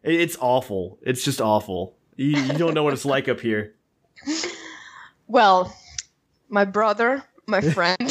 it's 0.04 0.38
awful. 0.40 1.00
It's 1.02 1.24
just 1.24 1.42
awful. 1.42 1.96
You, 2.16 2.38
you 2.40 2.54
don't 2.54 2.76
know 2.76 2.84
what 2.84 2.94
it's 2.94 3.06
like 3.06 3.28
up 3.28 3.40
here. 3.40 3.74
Well, 5.28 5.76
my 6.50 6.66
brother, 6.66 7.24
my 7.48 7.62
friend. 7.62 8.03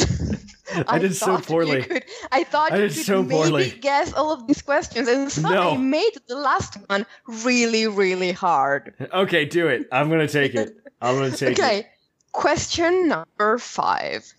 I 0.87 0.99
did 0.99 1.15
so 1.15 1.37
poorly. 1.39 1.83
could- 1.83 2.05
I 2.31 2.43
thought 2.43 2.71
I 2.71 2.77
you 2.77 2.87
could 2.89 2.97
so 3.05 3.21
maybe 3.23 3.35
poorly. 3.35 3.69
guess 3.81 4.13
all 4.13 4.31
of 4.31 4.47
these 4.47 4.61
questions, 4.61 5.07
and 5.07 5.31
so 5.31 5.49
No. 5.49 5.71
I 5.71 5.77
made 5.77 6.11
the 6.27 6.35
last 6.35 6.77
one 6.87 7.05
really, 7.27 7.87
really 7.87 8.31
hard. 8.31 8.93
Okay, 9.13 9.45
do 9.45 9.67
it. 9.67 9.87
I'm 9.91 10.09
gonna 10.09 10.27
take 10.27 10.55
it. 10.55 10.75
I'm 11.01 11.15
gonna 11.15 11.31
take 11.35 11.57
it. 11.57 11.59
Okay, 11.59 11.87
question 12.31 13.07
number 13.07 13.57
five. 13.57 14.33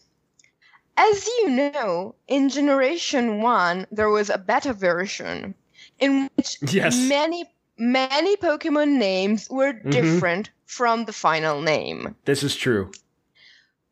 As 0.97 1.27
you 1.27 1.51
know, 1.51 2.15
in 2.29 2.49
Generation 2.49 3.43
1, 3.43 3.87
there 3.91 4.11
was 4.11 4.31
a 4.31 4.39
beta 4.39 4.73
version 4.73 5.55
in 5.99 6.31
which 6.37 6.57
Yes. 6.73 6.97
many, 6.97 7.45
many 7.77 8.37
Pokemon 8.37 8.91
names 8.99 9.49
were 9.51 9.73
Mhm. 9.73 9.91
different 9.91 10.51
from 10.67 11.05
the 11.05 11.13
final 11.13 11.61
name. 11.61 12.15
This 12.25 12.43
is 12.45 12.55
true. 12.55 12.93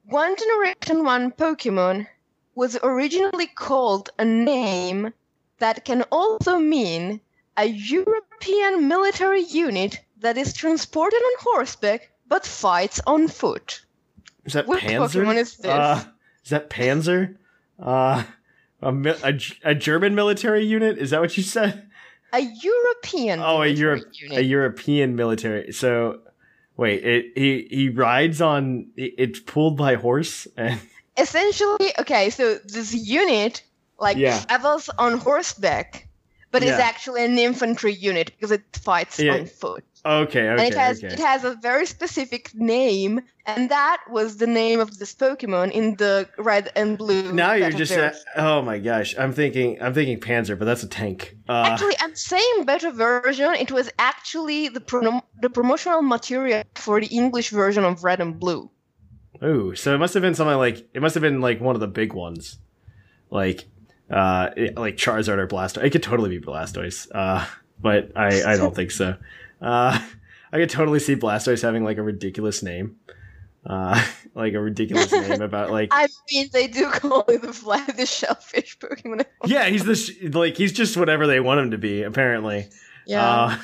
One 0.06 0.36
Generation 0.36 1.04
1 1.04 1.32
Pokemon 1.32 2.06
was 2.54 2.78
originally 2.82 3.46
called 3.46 4.10
a 4.18 4.24
name 4.24 5.12
that 5.58 5.84
can 5.84 6.02
also 6.10 6.58
mean 6.58 7.20
a 7.56 7.66
European 7.66 8.88
military 8.88 9.42
unit 9.42 10.00
that 10.20 10.36
is 10.38 10.52
transported 10.52 11.20
on 11.20 11.32
horseback 11.40 12.10
but 12.28 12.46
fights 12.46 13.00
on 13.06 13.28
foot. 13.28 13.84
Is 14.44 14.54
that 14.54 14.66
Which 14.66 14.80
Panzer? 14.80 15.22
Pokemon 15.24 15.36
is 15.36 15.56
this? 15.56 15.66
Uh, 15.66 16.04
is 16.44 16.50
that 16.50 16.70
Panzer? 16.70 17.36
Uh, 17.78 18.24
a, 18.80 18.88
a, 19.22 19.38
a 19.64 19.74
German 19.74 20.14
military 20.14 20.64
unit? 20.64 20.98
Is 20.98 21.10
that 21.10 21.20
what 21.20 21.36
you 21.36 21.42
said? 21.42 21.88
A 22.32 22.40
European 22.40 23.40
Oh, 23.40 23.62
a 23.62 23.66
Europe, 23.68 24.04
unit. 24.14 24.38
a 24.38 24.42
European 24.44 25.14
military. 25.14 25.70
So, 25.72 26.20
wait, 26.76 27.04
it, 27.04 27.26
he 27.36 27.66
he 27.70 27.88
rides 27.90 28.40
on. 28.40 28.86
it- 28.96 29.14
It's 29.18 29.40
pulled 29.40 29.76
by 29.76 29.96
horse, 29.96 30.48
and 30.56 30.80
Essentially, 31.18 31.92
okay, 31.98 32.30
so 32.30 32.56
this 32.64 32.94
unit 32.94 33.62
like 33.98 34.16
Yeah. 34.16 34.38
travels 34.40 34.88
on 34.98 35.18
horseback, 35.18 36.08
but 36.50 36.62
Yeah. 36.62 36.74
is 36.74 36.78
actually 36.80 37.24
an 37.24 37.38
infantry 37.38 37.92
unit 37.92 38.26
because 38.34 38.50
it 38.50 38.62
fights 38.82 39.18
Yeah. 39.18 39.34
on 39.34 39.46
foot. 39.46 39.84
okay, 40.04 40.48
okay, 40.48 40.48
and 40.48 40.60
it 40.60 40.74
has 40.74 40.98
okay. 41.04 41.12
it 41.12 41.20
has 41.20 41.44
a 41.44 41.54
very 41.54 41.86
specific 41.86 42.50
name, 42.54 43.20
and 43.46 43.70
that 43.70 43.98
was 44.10 44.38
the 44.38 44.48
name 44.48 44.80
of 44.80 44.98
this 44.98 45.14
Pokemon 45.14 45.70
in 45.70 45.94
the 45.96 46.28
red 46.38 46.72
and 46.74 46.98
blue. 46.98 47.30
now 47.32 47.52
you're 47.52 47.70
just. 47.70 47.92
Uh, 47.92 48.10
oh 48.36 48.62
my 48.62 48.78
gosh, 48.78 49.14
I'm 49.16 49.32
thinking. 49.32 49.78
I'm 49.80 49.94
thinking 49.94 50.18
Panzer, 50.18 50.58
but 50.58 50.64
that's 50.64 50.82
a 50.82 50.88
tank. 50.88 51.36
Uh, 51.48 51.64
Actually, 51.70 51.94
I'm 52.00 52.16
saying 52.16 52.64
beta 52.66 52.90
version. 52.90 53.54
It 53.54 53.70
was 53.70 53.90
actually 53.98 54.68
the 54.68 54.80
pro- 54.80 55.20
the 55.40 55.50
promotional 55.50 56.02
material 56.02 56.64
for 56.74 57.00
the 57.00 57.06
English 57.06 57.50
version 57.50 57.84
of 57.84 58.02
Red 58.02 58.20
and 58.20 58.40
Blue. 58.40 58.70
Ooh, 59.44 59.74
so 59.74 59.94
it 59.94 59.98
must 59.98 60.14
have 60.14 60.22
been 60.22 60.34
something 60.34 60.56
like 60.56 60.88
it 60.94 61.02
must 61.02 61.14
have 61.14 61.22
been 61.22 61.40
like 61.40 61.60
one 61.60 61.74
of 61.74 61.80
the 61.80 61.88
big 61.88 62.12
ones, 62.12 62.58
like 63.30 63.64
uh, 64.10 64.50
it- 64.56 64.76
like 64.76 64.96
Charizard 64.96 65.38
or 65.38 65.46
Blastoise. 65.48 65.84
It 65.84 65.90
could 65.90 66.02
totally 66.02 66.30
be 66.38 66.44
Blastoise, 66.44 67.08
uh, 67.14 67.44
but 67.80 68.12
I 68.16 68.52
I 68.52 68.56
don't 68.56 68.74
think 68.74 68.90
so. 68.90 69.16
Uh, 69.60 69.98
I 70.52 70.58
could 70.58 70.70
totally 70.70 71.00
see 71.00 71.16
Blastoise 71.16 71.62
having 71.62 71.82
like 71.82 71.96
a 71.98 72.02
ridiculous 72.02 72.62
name, 72.62 72.96
uh, 73.66 74.00
like 74.34 74.52
a 74.54 74.60
ridiculous 74.60 75.10
name 75.12 75.40
about 75.42 75.70
like 75.70 75.88
I 75.92 76.06
mean, 76.30 76.48
they 76.52 76.68
do 76.68 76.90
call 76.90 77.24
it 77.28 77.42
the 77.42 77.52
fly 77.52 77.84
the 77.96 78.06
shellfish 78.06 78.78
Pokemon. 78.78 79.24
yeah, 79.46 79.64
he's 79.68 79.84
this 79.84 80.10
like 80.22 80.56
he's 80.56 80.72
just 80.72 80.96
whatever 80.96 81.26
they 81.26 81.40
want 81.40 81.58
him 81.60 81.70
to 81.72 81.78
be 81.78 82.02
apparently. 82.02 82.68
Yeah. 83.06 83.28
Uh, 83.28 83.58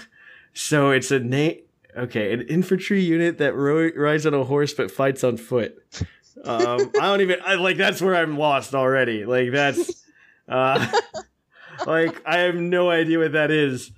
so 0.55 0.91
it's 0.91 1.13
a 1.13 1.21
name. 1.21 1.59
Okay, 1.97 2.33
an 2.33 2.43
infantry 2.43 3.01
unit 3.01 3.39
that 3.39 3.55
ro- 3.55 3.91
rides 3.97 4.27
on 4.27 4.35
a 4.35 4.45
horse 4.45 4.73
but 4.75 4.91
fights 4.91 5.25
on 5.25 5.37
foot. 5.37 5.77
Um, 6.45 6.93
I 7.01 7.07
don't 7.07 7.21
even 7.21 7.39
I, 7.45 7.55
like. 7.55 7.77
That's 7.77 8.01
where 8.01 8.15
I'm 8.15 8.39
lost 8.39 8.75
already. 8.75 9.25
Like 9.25 9.51
that's, 9.51 10.05
uh, 10.49 10.87
like 11.87 12.23
I 12.27 12.39
have 12.41 12.55
no 12.55 12.91
idea 12.91 13.19
what 13.19 13.33
that 13.33 13.51
is. 13.51 13.91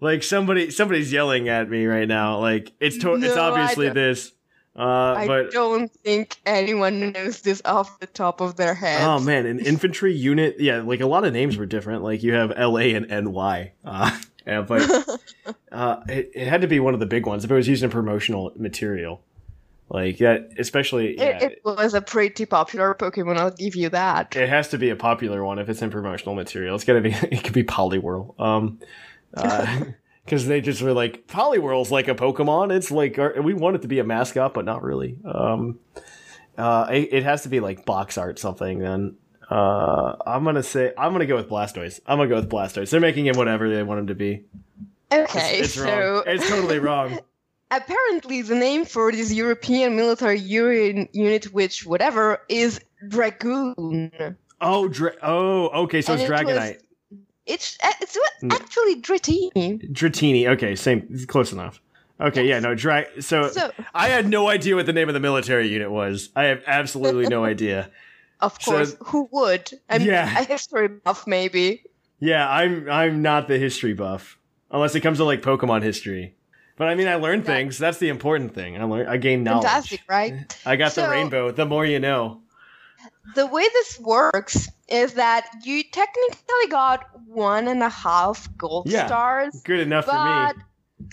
Like 0.00 0.22
somebody, 0.22 0.70
somebody's 0.70 1.12
yelling 1.12 1.48
at 1.48 1.68
me 1.68 1.86
right 1.86 2.06
now. 2.06 2.38
Like 2.38 2.72
it's 2.78 2.98
to- 2.98 3.14
it's 3.14 3.22
No, 3.22 3.34
I 3.34 3.50
obviously 3.50 3.88
this. 3.88 4.32
Uh, 4.76 5.14
I 5.14 5.26
but 5.26 5.50
don't 5.50 5.90
think 5.90 6.36
anyone 6.46 7.10
knows 7.10 7.40
this 7.40 7.60
off 7.64 7.98
the 7.98 8.06
top 8.06 8.40
of 8.40 8.54
their 8.54 8.74
head. 8.74 9.02
oh 9.02 9.18
man, 9.18 9.44
an 9.46 9.58
infantry 9.58 10.14
unit. 10.14 10.60
Yeah, 10.60 10.82
like 10.82 11.00
a 11.00 11.06
lot 11.06 11.24
of 11.24 11.32
names 11.32 11.56
were 11.56 11.66
different. 11.66 12.04
Like 12.04 12.22
you 12.22 12.34
have 12.34 12.52
L 12.54 12.78
A 12.78 12.94
and 12.94 13.10
N 13.10 13.32
Y. 13.32 13.72
Uh, 13.84 14.16
yeah, 14.48 14.62
but 14.66 15.20
uh, 15.70 16.00
it, 16.08 16.30
it 16.34 16.48
had 16.48 16.62
to 16.62 16.66
be 16.66 16.80
one 16.80 16.94
of 16.94 17.00
the 17.00 17.06
big 17.06 17.26
ones 17.26 17.44
if 17.44 17.50
it 17.50 17.54
was 17.54 17.68
used 17.68 17.84
in 17.84 17.90
promotional 17.90 18.52
material. 18.56 19.20
Like 19.90 20.18
that, 20.18 20.50
especially 20.58 21.16
yeah, 21.16 21.38
it, 21.38 21.52
it 21.52 21.60
was 21.64 21.94
a 21.94 22.02
pretty 22.02 22.44
popular 22.44 22.94
Pokemon. 22.94 23.38
I'll 23.38 23.50
give 23.50 23.74
you 23.74 23.88
that. 23.90 24.36
it 24.36 24.48
has 24.48 24.68
to 24.68 24.78
be 24.78 24.90
a 24.90 24.96
popular 24.96 25.42
one 25.42 25.58
if 25.58 25.68
it's 25.68 25.80
in 25.80 25.90
promotional 25.90 26.34
material. 26.34 26.74
It's 26.74 26.84
gotta 26.84 27.00
be. 27.00 27.10
It 27.30 27.42
could 27.44 27.54
be 27.54 27.64
Poliwhirl. 27.64 28.38
Um, 28.38 28.80
because 30.24 30.46
they 30.46 30.60
just 30.60 30.82
were 30.82 30.92
like 30.92 31.26
Poliwhirl's 31.26 31.90
like 31.90 32.08
a 32.08 32.14
Pokemon. 32.14 32.70
It's 32.74 32.90
like 32.90 33.18
our, 33.18 33.40
we 33.40 33.54
want 33.54 33.76
it 33.76 33.82
to 33.82 33.88
be 33.88 33.98
a 33.98 34.04
mascot, 34.04 34.52
but 34.52 34.66
not 34.66 34.82
really. 34.82 35.16
Um, 35.24 35.78
uh, 36.58 36.86
it, 36.90 37.08
it 37.12 37.22
has 37.22 37.42
to 37.44 37.48
be 37.48 37.60
like 37.60 37.86
box 37.86 38.18
art 38.18 38.38
something. 38.38 38.80
Then 38.80 39.16
uh, 39.50 40.16
I'm 40.26 40.44
gonna 40.44 40.62
say 40.62 40.92
I'm 40.98 41.12
gonna 41.12 41.26
go 41.26 41.36
with 41.36 41.48
Blastoise. 41.48 42.00
I'm 42.06 42.18
gonna 42.18 42.28
go 42.28 42.36
with 42.36 42.48
Blastoise. 42.50 42.90
They're 42.90 43.00
making 43.00 43.26
him 43.26 43.36
whatever 43.36 43.68
they 43.68 43.82
want 43.82 44.00
him 44.00 44.06
to 44.08 44.14
be. 44.14 44.44
Okay, 45.12 45.58
It's, 45.60 45.68
it's 45.68 45.74
so. 45.74 46.22
It's 46.26 46.48
totally 46.48 46.78
wrong. 46.78 47.18
apparently 47.70 48.42
the 48.42 48.54
name 48.54 48.84
for 48.84 49.10
this 49.12 49.32
European 49.32 49.96
military 49.96 50.38
unit, 50.38 51.46
which 51.52 51.86
whatever, 51.86 52.40
is 52.48 52.80
Dragoon. 53.08 54.36
Oh, 54.60 54.88
dra- 54.88 55.14
oh, 55.22 55.68
okay. 55.84 56.02
So 56.02 56.12
And 56.14 56.22
it's 56.22 56.30
it 56.30 56.32
was- 56.32 56.42
Dragonite, 56.56 56.78
It's 57.46 57.78
uh, 57.82 57.92
it's 58.00 58.16
what- 58.16 58.32
Mm. 58.42 58.52
actually 58.52 59.00
Dratini. 59.02 59.90
Dratini. 59.92 60.46
Okay, 60.48 60.76
same, 60.76 61.08
close 61.26 61.52
enough. 61.52 61.80
Okay, 62.20 62.46
yeah, 62.48 62.58
no, 62.60 62.74
dra- 62.74 63.06
so, 63.22 63.48
So 63.48 63.70
I 63.94 64.08
had 64.08 64.28
no 64.28 64.48
idea 64.48 64.74
what 64.76 64.86
the 64.86 64.92
name 64.92 65.08
of 65.08 65.14
the 65.14 65.20
military 65.20 65.68
unit 65.68 65.90
was. 65.90 66.30
I 66.36 66.44
have 66.44 66.62
absolutely 66.66 67.26
no 67.28 67.44
idea. 67.54 67.90
Of 68.40 68.56
So- 68.60 68.72
course, 68.72 68.96
who 69.06 69.28
would? 69.32 69.70
I'm 69.88 70.02
Yeah. 70.02 70.38
a 70.40 70.44
history 70.44 70.88
buff, 70.88 71.26
maybe. 71.26 71.82
Yeah, 72.20 72.48
I'm 72.50 72.90
I'm 72.90 73.22
not 73.22 73.46
the 73.48 73.58
history 73.58 73.92
buff 73.94 74.38
unless 74.70 74.94
it 74.94 75.00
comes 75.00 75.18
to 75.18 75.24
like 75.24 75.40
Pokemon 75.42 75.82
history. 75.82 76.34
But 76.76 76.88
I 76.88 76.94
mean, 76.94 77.08
I 77.08 77.16
learned 77.16 77.44
Yeah. 77.44 77.54
things. 77.54 77.78
That's 77.78 77.98
the 77.98 78.08
important 78.08 78.54
thing. 78.54 78.76
I 78.80 78.84
learned. 78.84 79.08
I 79.08 79.16
gained 79.16 79.44
knowledge. 79.44 79.64
Fantastic, 79.64 80.00
right? 80.08 80.34
I 80.66 80.76
got 80.76 80.92
the 80.92 81.08
rainbow. 81.08 81.50
The 81.50 81.66
more 81.66 81.84
you 81.86 81.98
know. 82.00 82.42
the 83.34 83.46
way 83.46 83.62
this 83.74 84.00
works 84.00 84.68
is 84.88 85.14
that 85.14 85.46
you 85.62 85.82
technically 85.92 86.66
got 86.70 87.04
one 87.26 87.68
and 87.68 87.82
a 87.82 87.88
half 87.90 88.48
gold 88.56 88.88
Yeah, 88.90 89.06
stars, 89.06 89.60
Good 89.64 89.80
enough 89.80 90.06
for 90.06 90.12
me. 90.12 90.62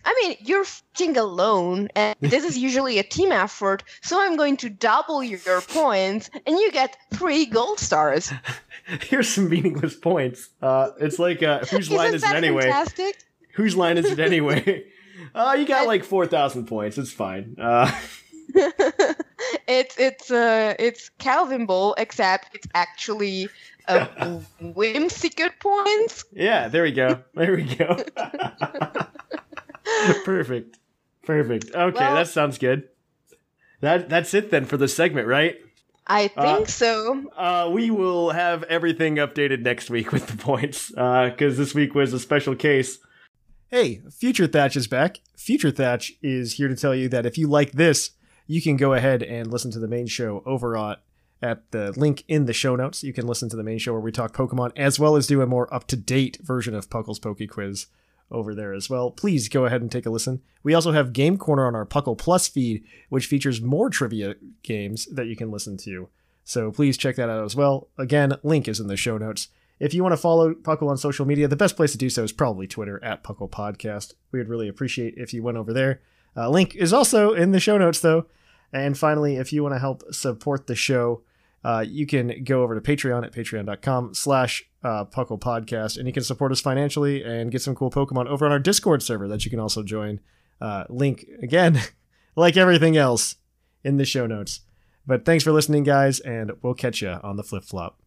I 0.04 0.14
mean, 0.24 0.38
you're 0.42 0.66
fighting 0.66 1.18
alone, 1.18 1.90
and 1.96 2.16
this 2.22 2.44
is 2.44 2.58
usually 2.68 3.00
a 3.00 3.04
team 3.04 3.32
effort. 3.32 3.84
So 4.02 4.20
I'm 4.20 4.36
going 4.38 4.58
to 4.58 4.70
double 4.70 5.24
your 5.24 5.62
points, 5.62 6.30
and 6.46 6.58
you 6.58 6.72
get 6.72 6.98
three 7.14 7.46
gold 7.46 7.80
stars. 7.80 8.32
Here's 9.02 9.30
some 9.30 9.50
meaningless 9.50 9.96
points. 9.96 10.50
Uh, 10.62 10.92
it's 11.00 11.20
like 11.20 11.42
uh, 11.44 11.60
whose 11.66 11.92
line 11.92 12.14
is 12.14 12.24
it 12.24 12.32
anyway? 12.32 12.64
fantastic? 12.64 13.18
Whose 13.56 13.76
line 13.78 13.98
is 13.98 14.06
it 14.12 14.20
anyway? 14.20 14.84
Uh, 15.34 15.56
you 15.58 15.66
got 15.66 15.88
like 15.88 16.04
four 16.04 16.28
thousand 16.28 16.68
points. 16.68 16.98
It's 16.98 17.12
fine. 17.12 17.56
Uh, 17.58 17.90
it's 19.68 19.98
it's 19.98 20.30
uh 20.30 20.76
it's 20.78 21.10
Calvinball, 21.20 21.94
except 21.98 22.54
it's 22.54 22.68
actually 22.76 23.48
a 23.88 24.08
whimsicott 24.62 25.60
points. 25.60 26.26
yeah, 26.34 26.68
there 26.68 26.84
we 26.84 26.92
go. 26.92 27.24
There 27.34 27.56
we 27.56 27.64
go. 27.64 28.04
Perfect. 30.26 30.78
Perfect. 31.26 31.66
Okay, 31.76 32.00
Well- 32.00 32.16
that 32.16 32.28
sounds 32.28 32.58
good. 32.58 32.90
That 33.82 34.10
that's 34.10 34.34
it 34.34 34.52
then 34.52 34.66
for 34.66 34.78
the 34.78 34.88
segment, 34.88 35.28
right? 35.28 35.58
I 36.08 36.28
think 36.28 36.38
Uh, 36.62 36.66
so. 36.66 37.30
Uh, 37.36 37.70
we 37.74 37.90
will 37.92 38.30
have 38.32 38.64
everything 38.64 39.16
updated 39.16 39.62
next 39.62 39.90
week 39.90 40.12
with 40.12 40.28
the 40.28 40.38
points, 40.38 40.90
because 40.90 41.58
this 41.58 41.74
week 41.74 41.94
was 41.96 42.14
a 42.14 42.20
special 42.20 42.56
case. 42.56 43.00
Hey, 43.70 44.02
Future 44.12 44.46
Thatch 44.48 44.76
is 44.78 44.88
back. 44.88 45.20
Future 45.36 45.72
Thatch 45.72 46.14
is 46.22 46.54
here 46.54 46.68
to 46.68 46.76
tell 46.76 46.94
you 46.96 47.10
that 47.10 47.26
if 47.26 47.38
you 47.38 47.48
like 47.48 47.72
this, 47.74 48.12
you 48.48 48.62
can 48.62 48.78
go 48.78 48.94
ahead 48.94 49.24
and 49.24 49.52
listen 49.52 49.72
to 49.72 49.80
the 49.80 49.88
main 49.88 50.06
show 50.08 50.44
over 50.46 50.78
on 50.78 50.98
at 51.42 51.70
the 51.72 51.92
link 52.00 52.24
in 52.28 52.46
the 52.46 52.54
show 52.54 52.76
notes. 52.76 53.04
You 53.04 53.12
can 53.12 53.26
listen 53.28 53.50
to 53.50 53.58
the 53.58 53.64
main 53.64 53.80
show 53.80 53.92
where 53.92 54.02
we 54.02 54.12
talk 54.12 54.34
Pokemon 54.34 54.72
as 54.76 55.00
well 55.00 55.16
as 55.16 55.26
do 55.28 55.42
a 55.42 55.48
more 55.48 55.72
up 55.74 55.88
to 55.88 55.96
date 55.98 56.38
version 56.42 56.76
of 56.76 56.90
Puckle's 56.90 57.20
Poke 57.20 57.42
Quiz 57.50 57.88
over 58.32 58.56
there 58.56 58.74
as 58.74 58.90
well. 58.90 59.12
Please 59.12 59.50
go 59.50 59.66
ahead 59.66 59.82
and 59.82 59.92
take 59.92 60.06
a 60.06 60.10
listen. 60.10 60.42
We 60.64 60.74
also 60.74 60.92
have 60.92 61.14
Game 61.14 61.38
Corner 61.38 61.68
on 61.68 61.76
our 61.76 61.86
Puckle 61.86 62.18
Plus 62.18 62.48
feed, 62.48 62.84
which 63.10 63.28
features 63.28 63.62
more 63.62 63.90
trivia 63.90 64.36
games 64.64 65.06
that 65.08 65.28
you 65.28 65.36
can 65.36 65.52
listen 65.52 65.78
to. 65.78 66.10
So 66.44 66.72
please 66.72 66.98
check 66.98 67.16
that 67.16 67.30
out 67.30 67.44
as 67.44 67.56
well. 67.56 67.90
Again, 67.98 68.34
link 68.44 68.68
is 68.68 68.80
in 68.80 68.88
the 68.88 68.98
show 68.98 69.18
notes. 69.18 69.50
If 69.80 69.94
you 69.94 70.04
want 70.04 70.14
to 70.14 70.18
follow 70.18 70.54
Puckle 70.54 70.90
on 70.90 70.98
social 70.98 71.26
media, 71.26 71.48
the 71.48 71.56
best 71.56 71.76
place 71.76 71.92
to 71.92 71.98
do 71.98 72.10
so 72.10 72.24
is 72.24 72.32
probably 72.32 72.66
Twitter 72.66 73.04
at 73.04 73.24
Puckle 73.24 73.50
Podcast. 73.50 74.14
We 74.32 74.40
would 74.40 74.48
really 74.48 74.70
appreciate 74.70 75.16
if 75.18 75.34
you 75.34 75.44
went 75.44 75.58
over 75.58 75.74
there. 75.74 76.02
Uh, 76.38 76.50
link 76.50 76.76
is 76.76 76.94
also 76.94 77.34
in 77.34 77.52
the 77.52 77.60
show 77.60 77.78
notes, 77.78 78.00
though. 78.00 78.28
And 78.72 78.98
finally, 78.98 79.36
if 79.36 79.52
you 79.52 79.64
want 79.64 79.76
to 79.76 79.80
help 79.80 80.04
support 80.14 80.68
the 80.68 80.76
show, 80.76 81.24
uh, 81.66 81.84
you 81.86 82.06
can 82.06 82.44
go 82.44 82.62
over 82.62 82.80
to 82.80 82.96
Patreon 82.96 83.26
at 83.26 83.32
patreon.com 83.32 84.14
slash 84.14 84.64
uh, 84.84 85.04
Puckle 85.06 85.40
Podcast, 85.40 85.98
and 85.98 86.06
you 86.06 86.14
can 86.14 86.22
support 86.22 86.52
us 86.52 86.62
financially 86.62 87.24
and 87.24 87.52
get 87.52 87.64
some 87.64 87.74
cool 87.74 87.90
Pokemon 87.90 88.28
over 88.28 88.46
on 88.46 88.52
our 88.52 88.60
Discord 88.60 89.02
server 89.02 89.28
that 89.28 89.46
you 89.46 89.50
can 89.50 89.60
also 89.60 89.82
join. 89.82 90.20
Uh, 90.62 90.84
link, 90.90 91.26
again, 91.42 91.82
like 92.36 92.56
everything 92.56 92.96
else, 92.96 93.38
in 93.84 93.98
the 93.98 94.06
show 94.06 94.28
notes. 94.28 94.60
But 95.08 95.26
thanks 95.26 95.44
for 95.44 95.52
listening, 95.52 95.84
guys, 95.84 96.20
and 96.20 96.52
we'll 96.62 96.76
catch 96.76 97.02
you 97.02 97.10
on 97.24 97.36
the 97.36 97.44
flip 97.44 97.64
flop. 97.64 98.00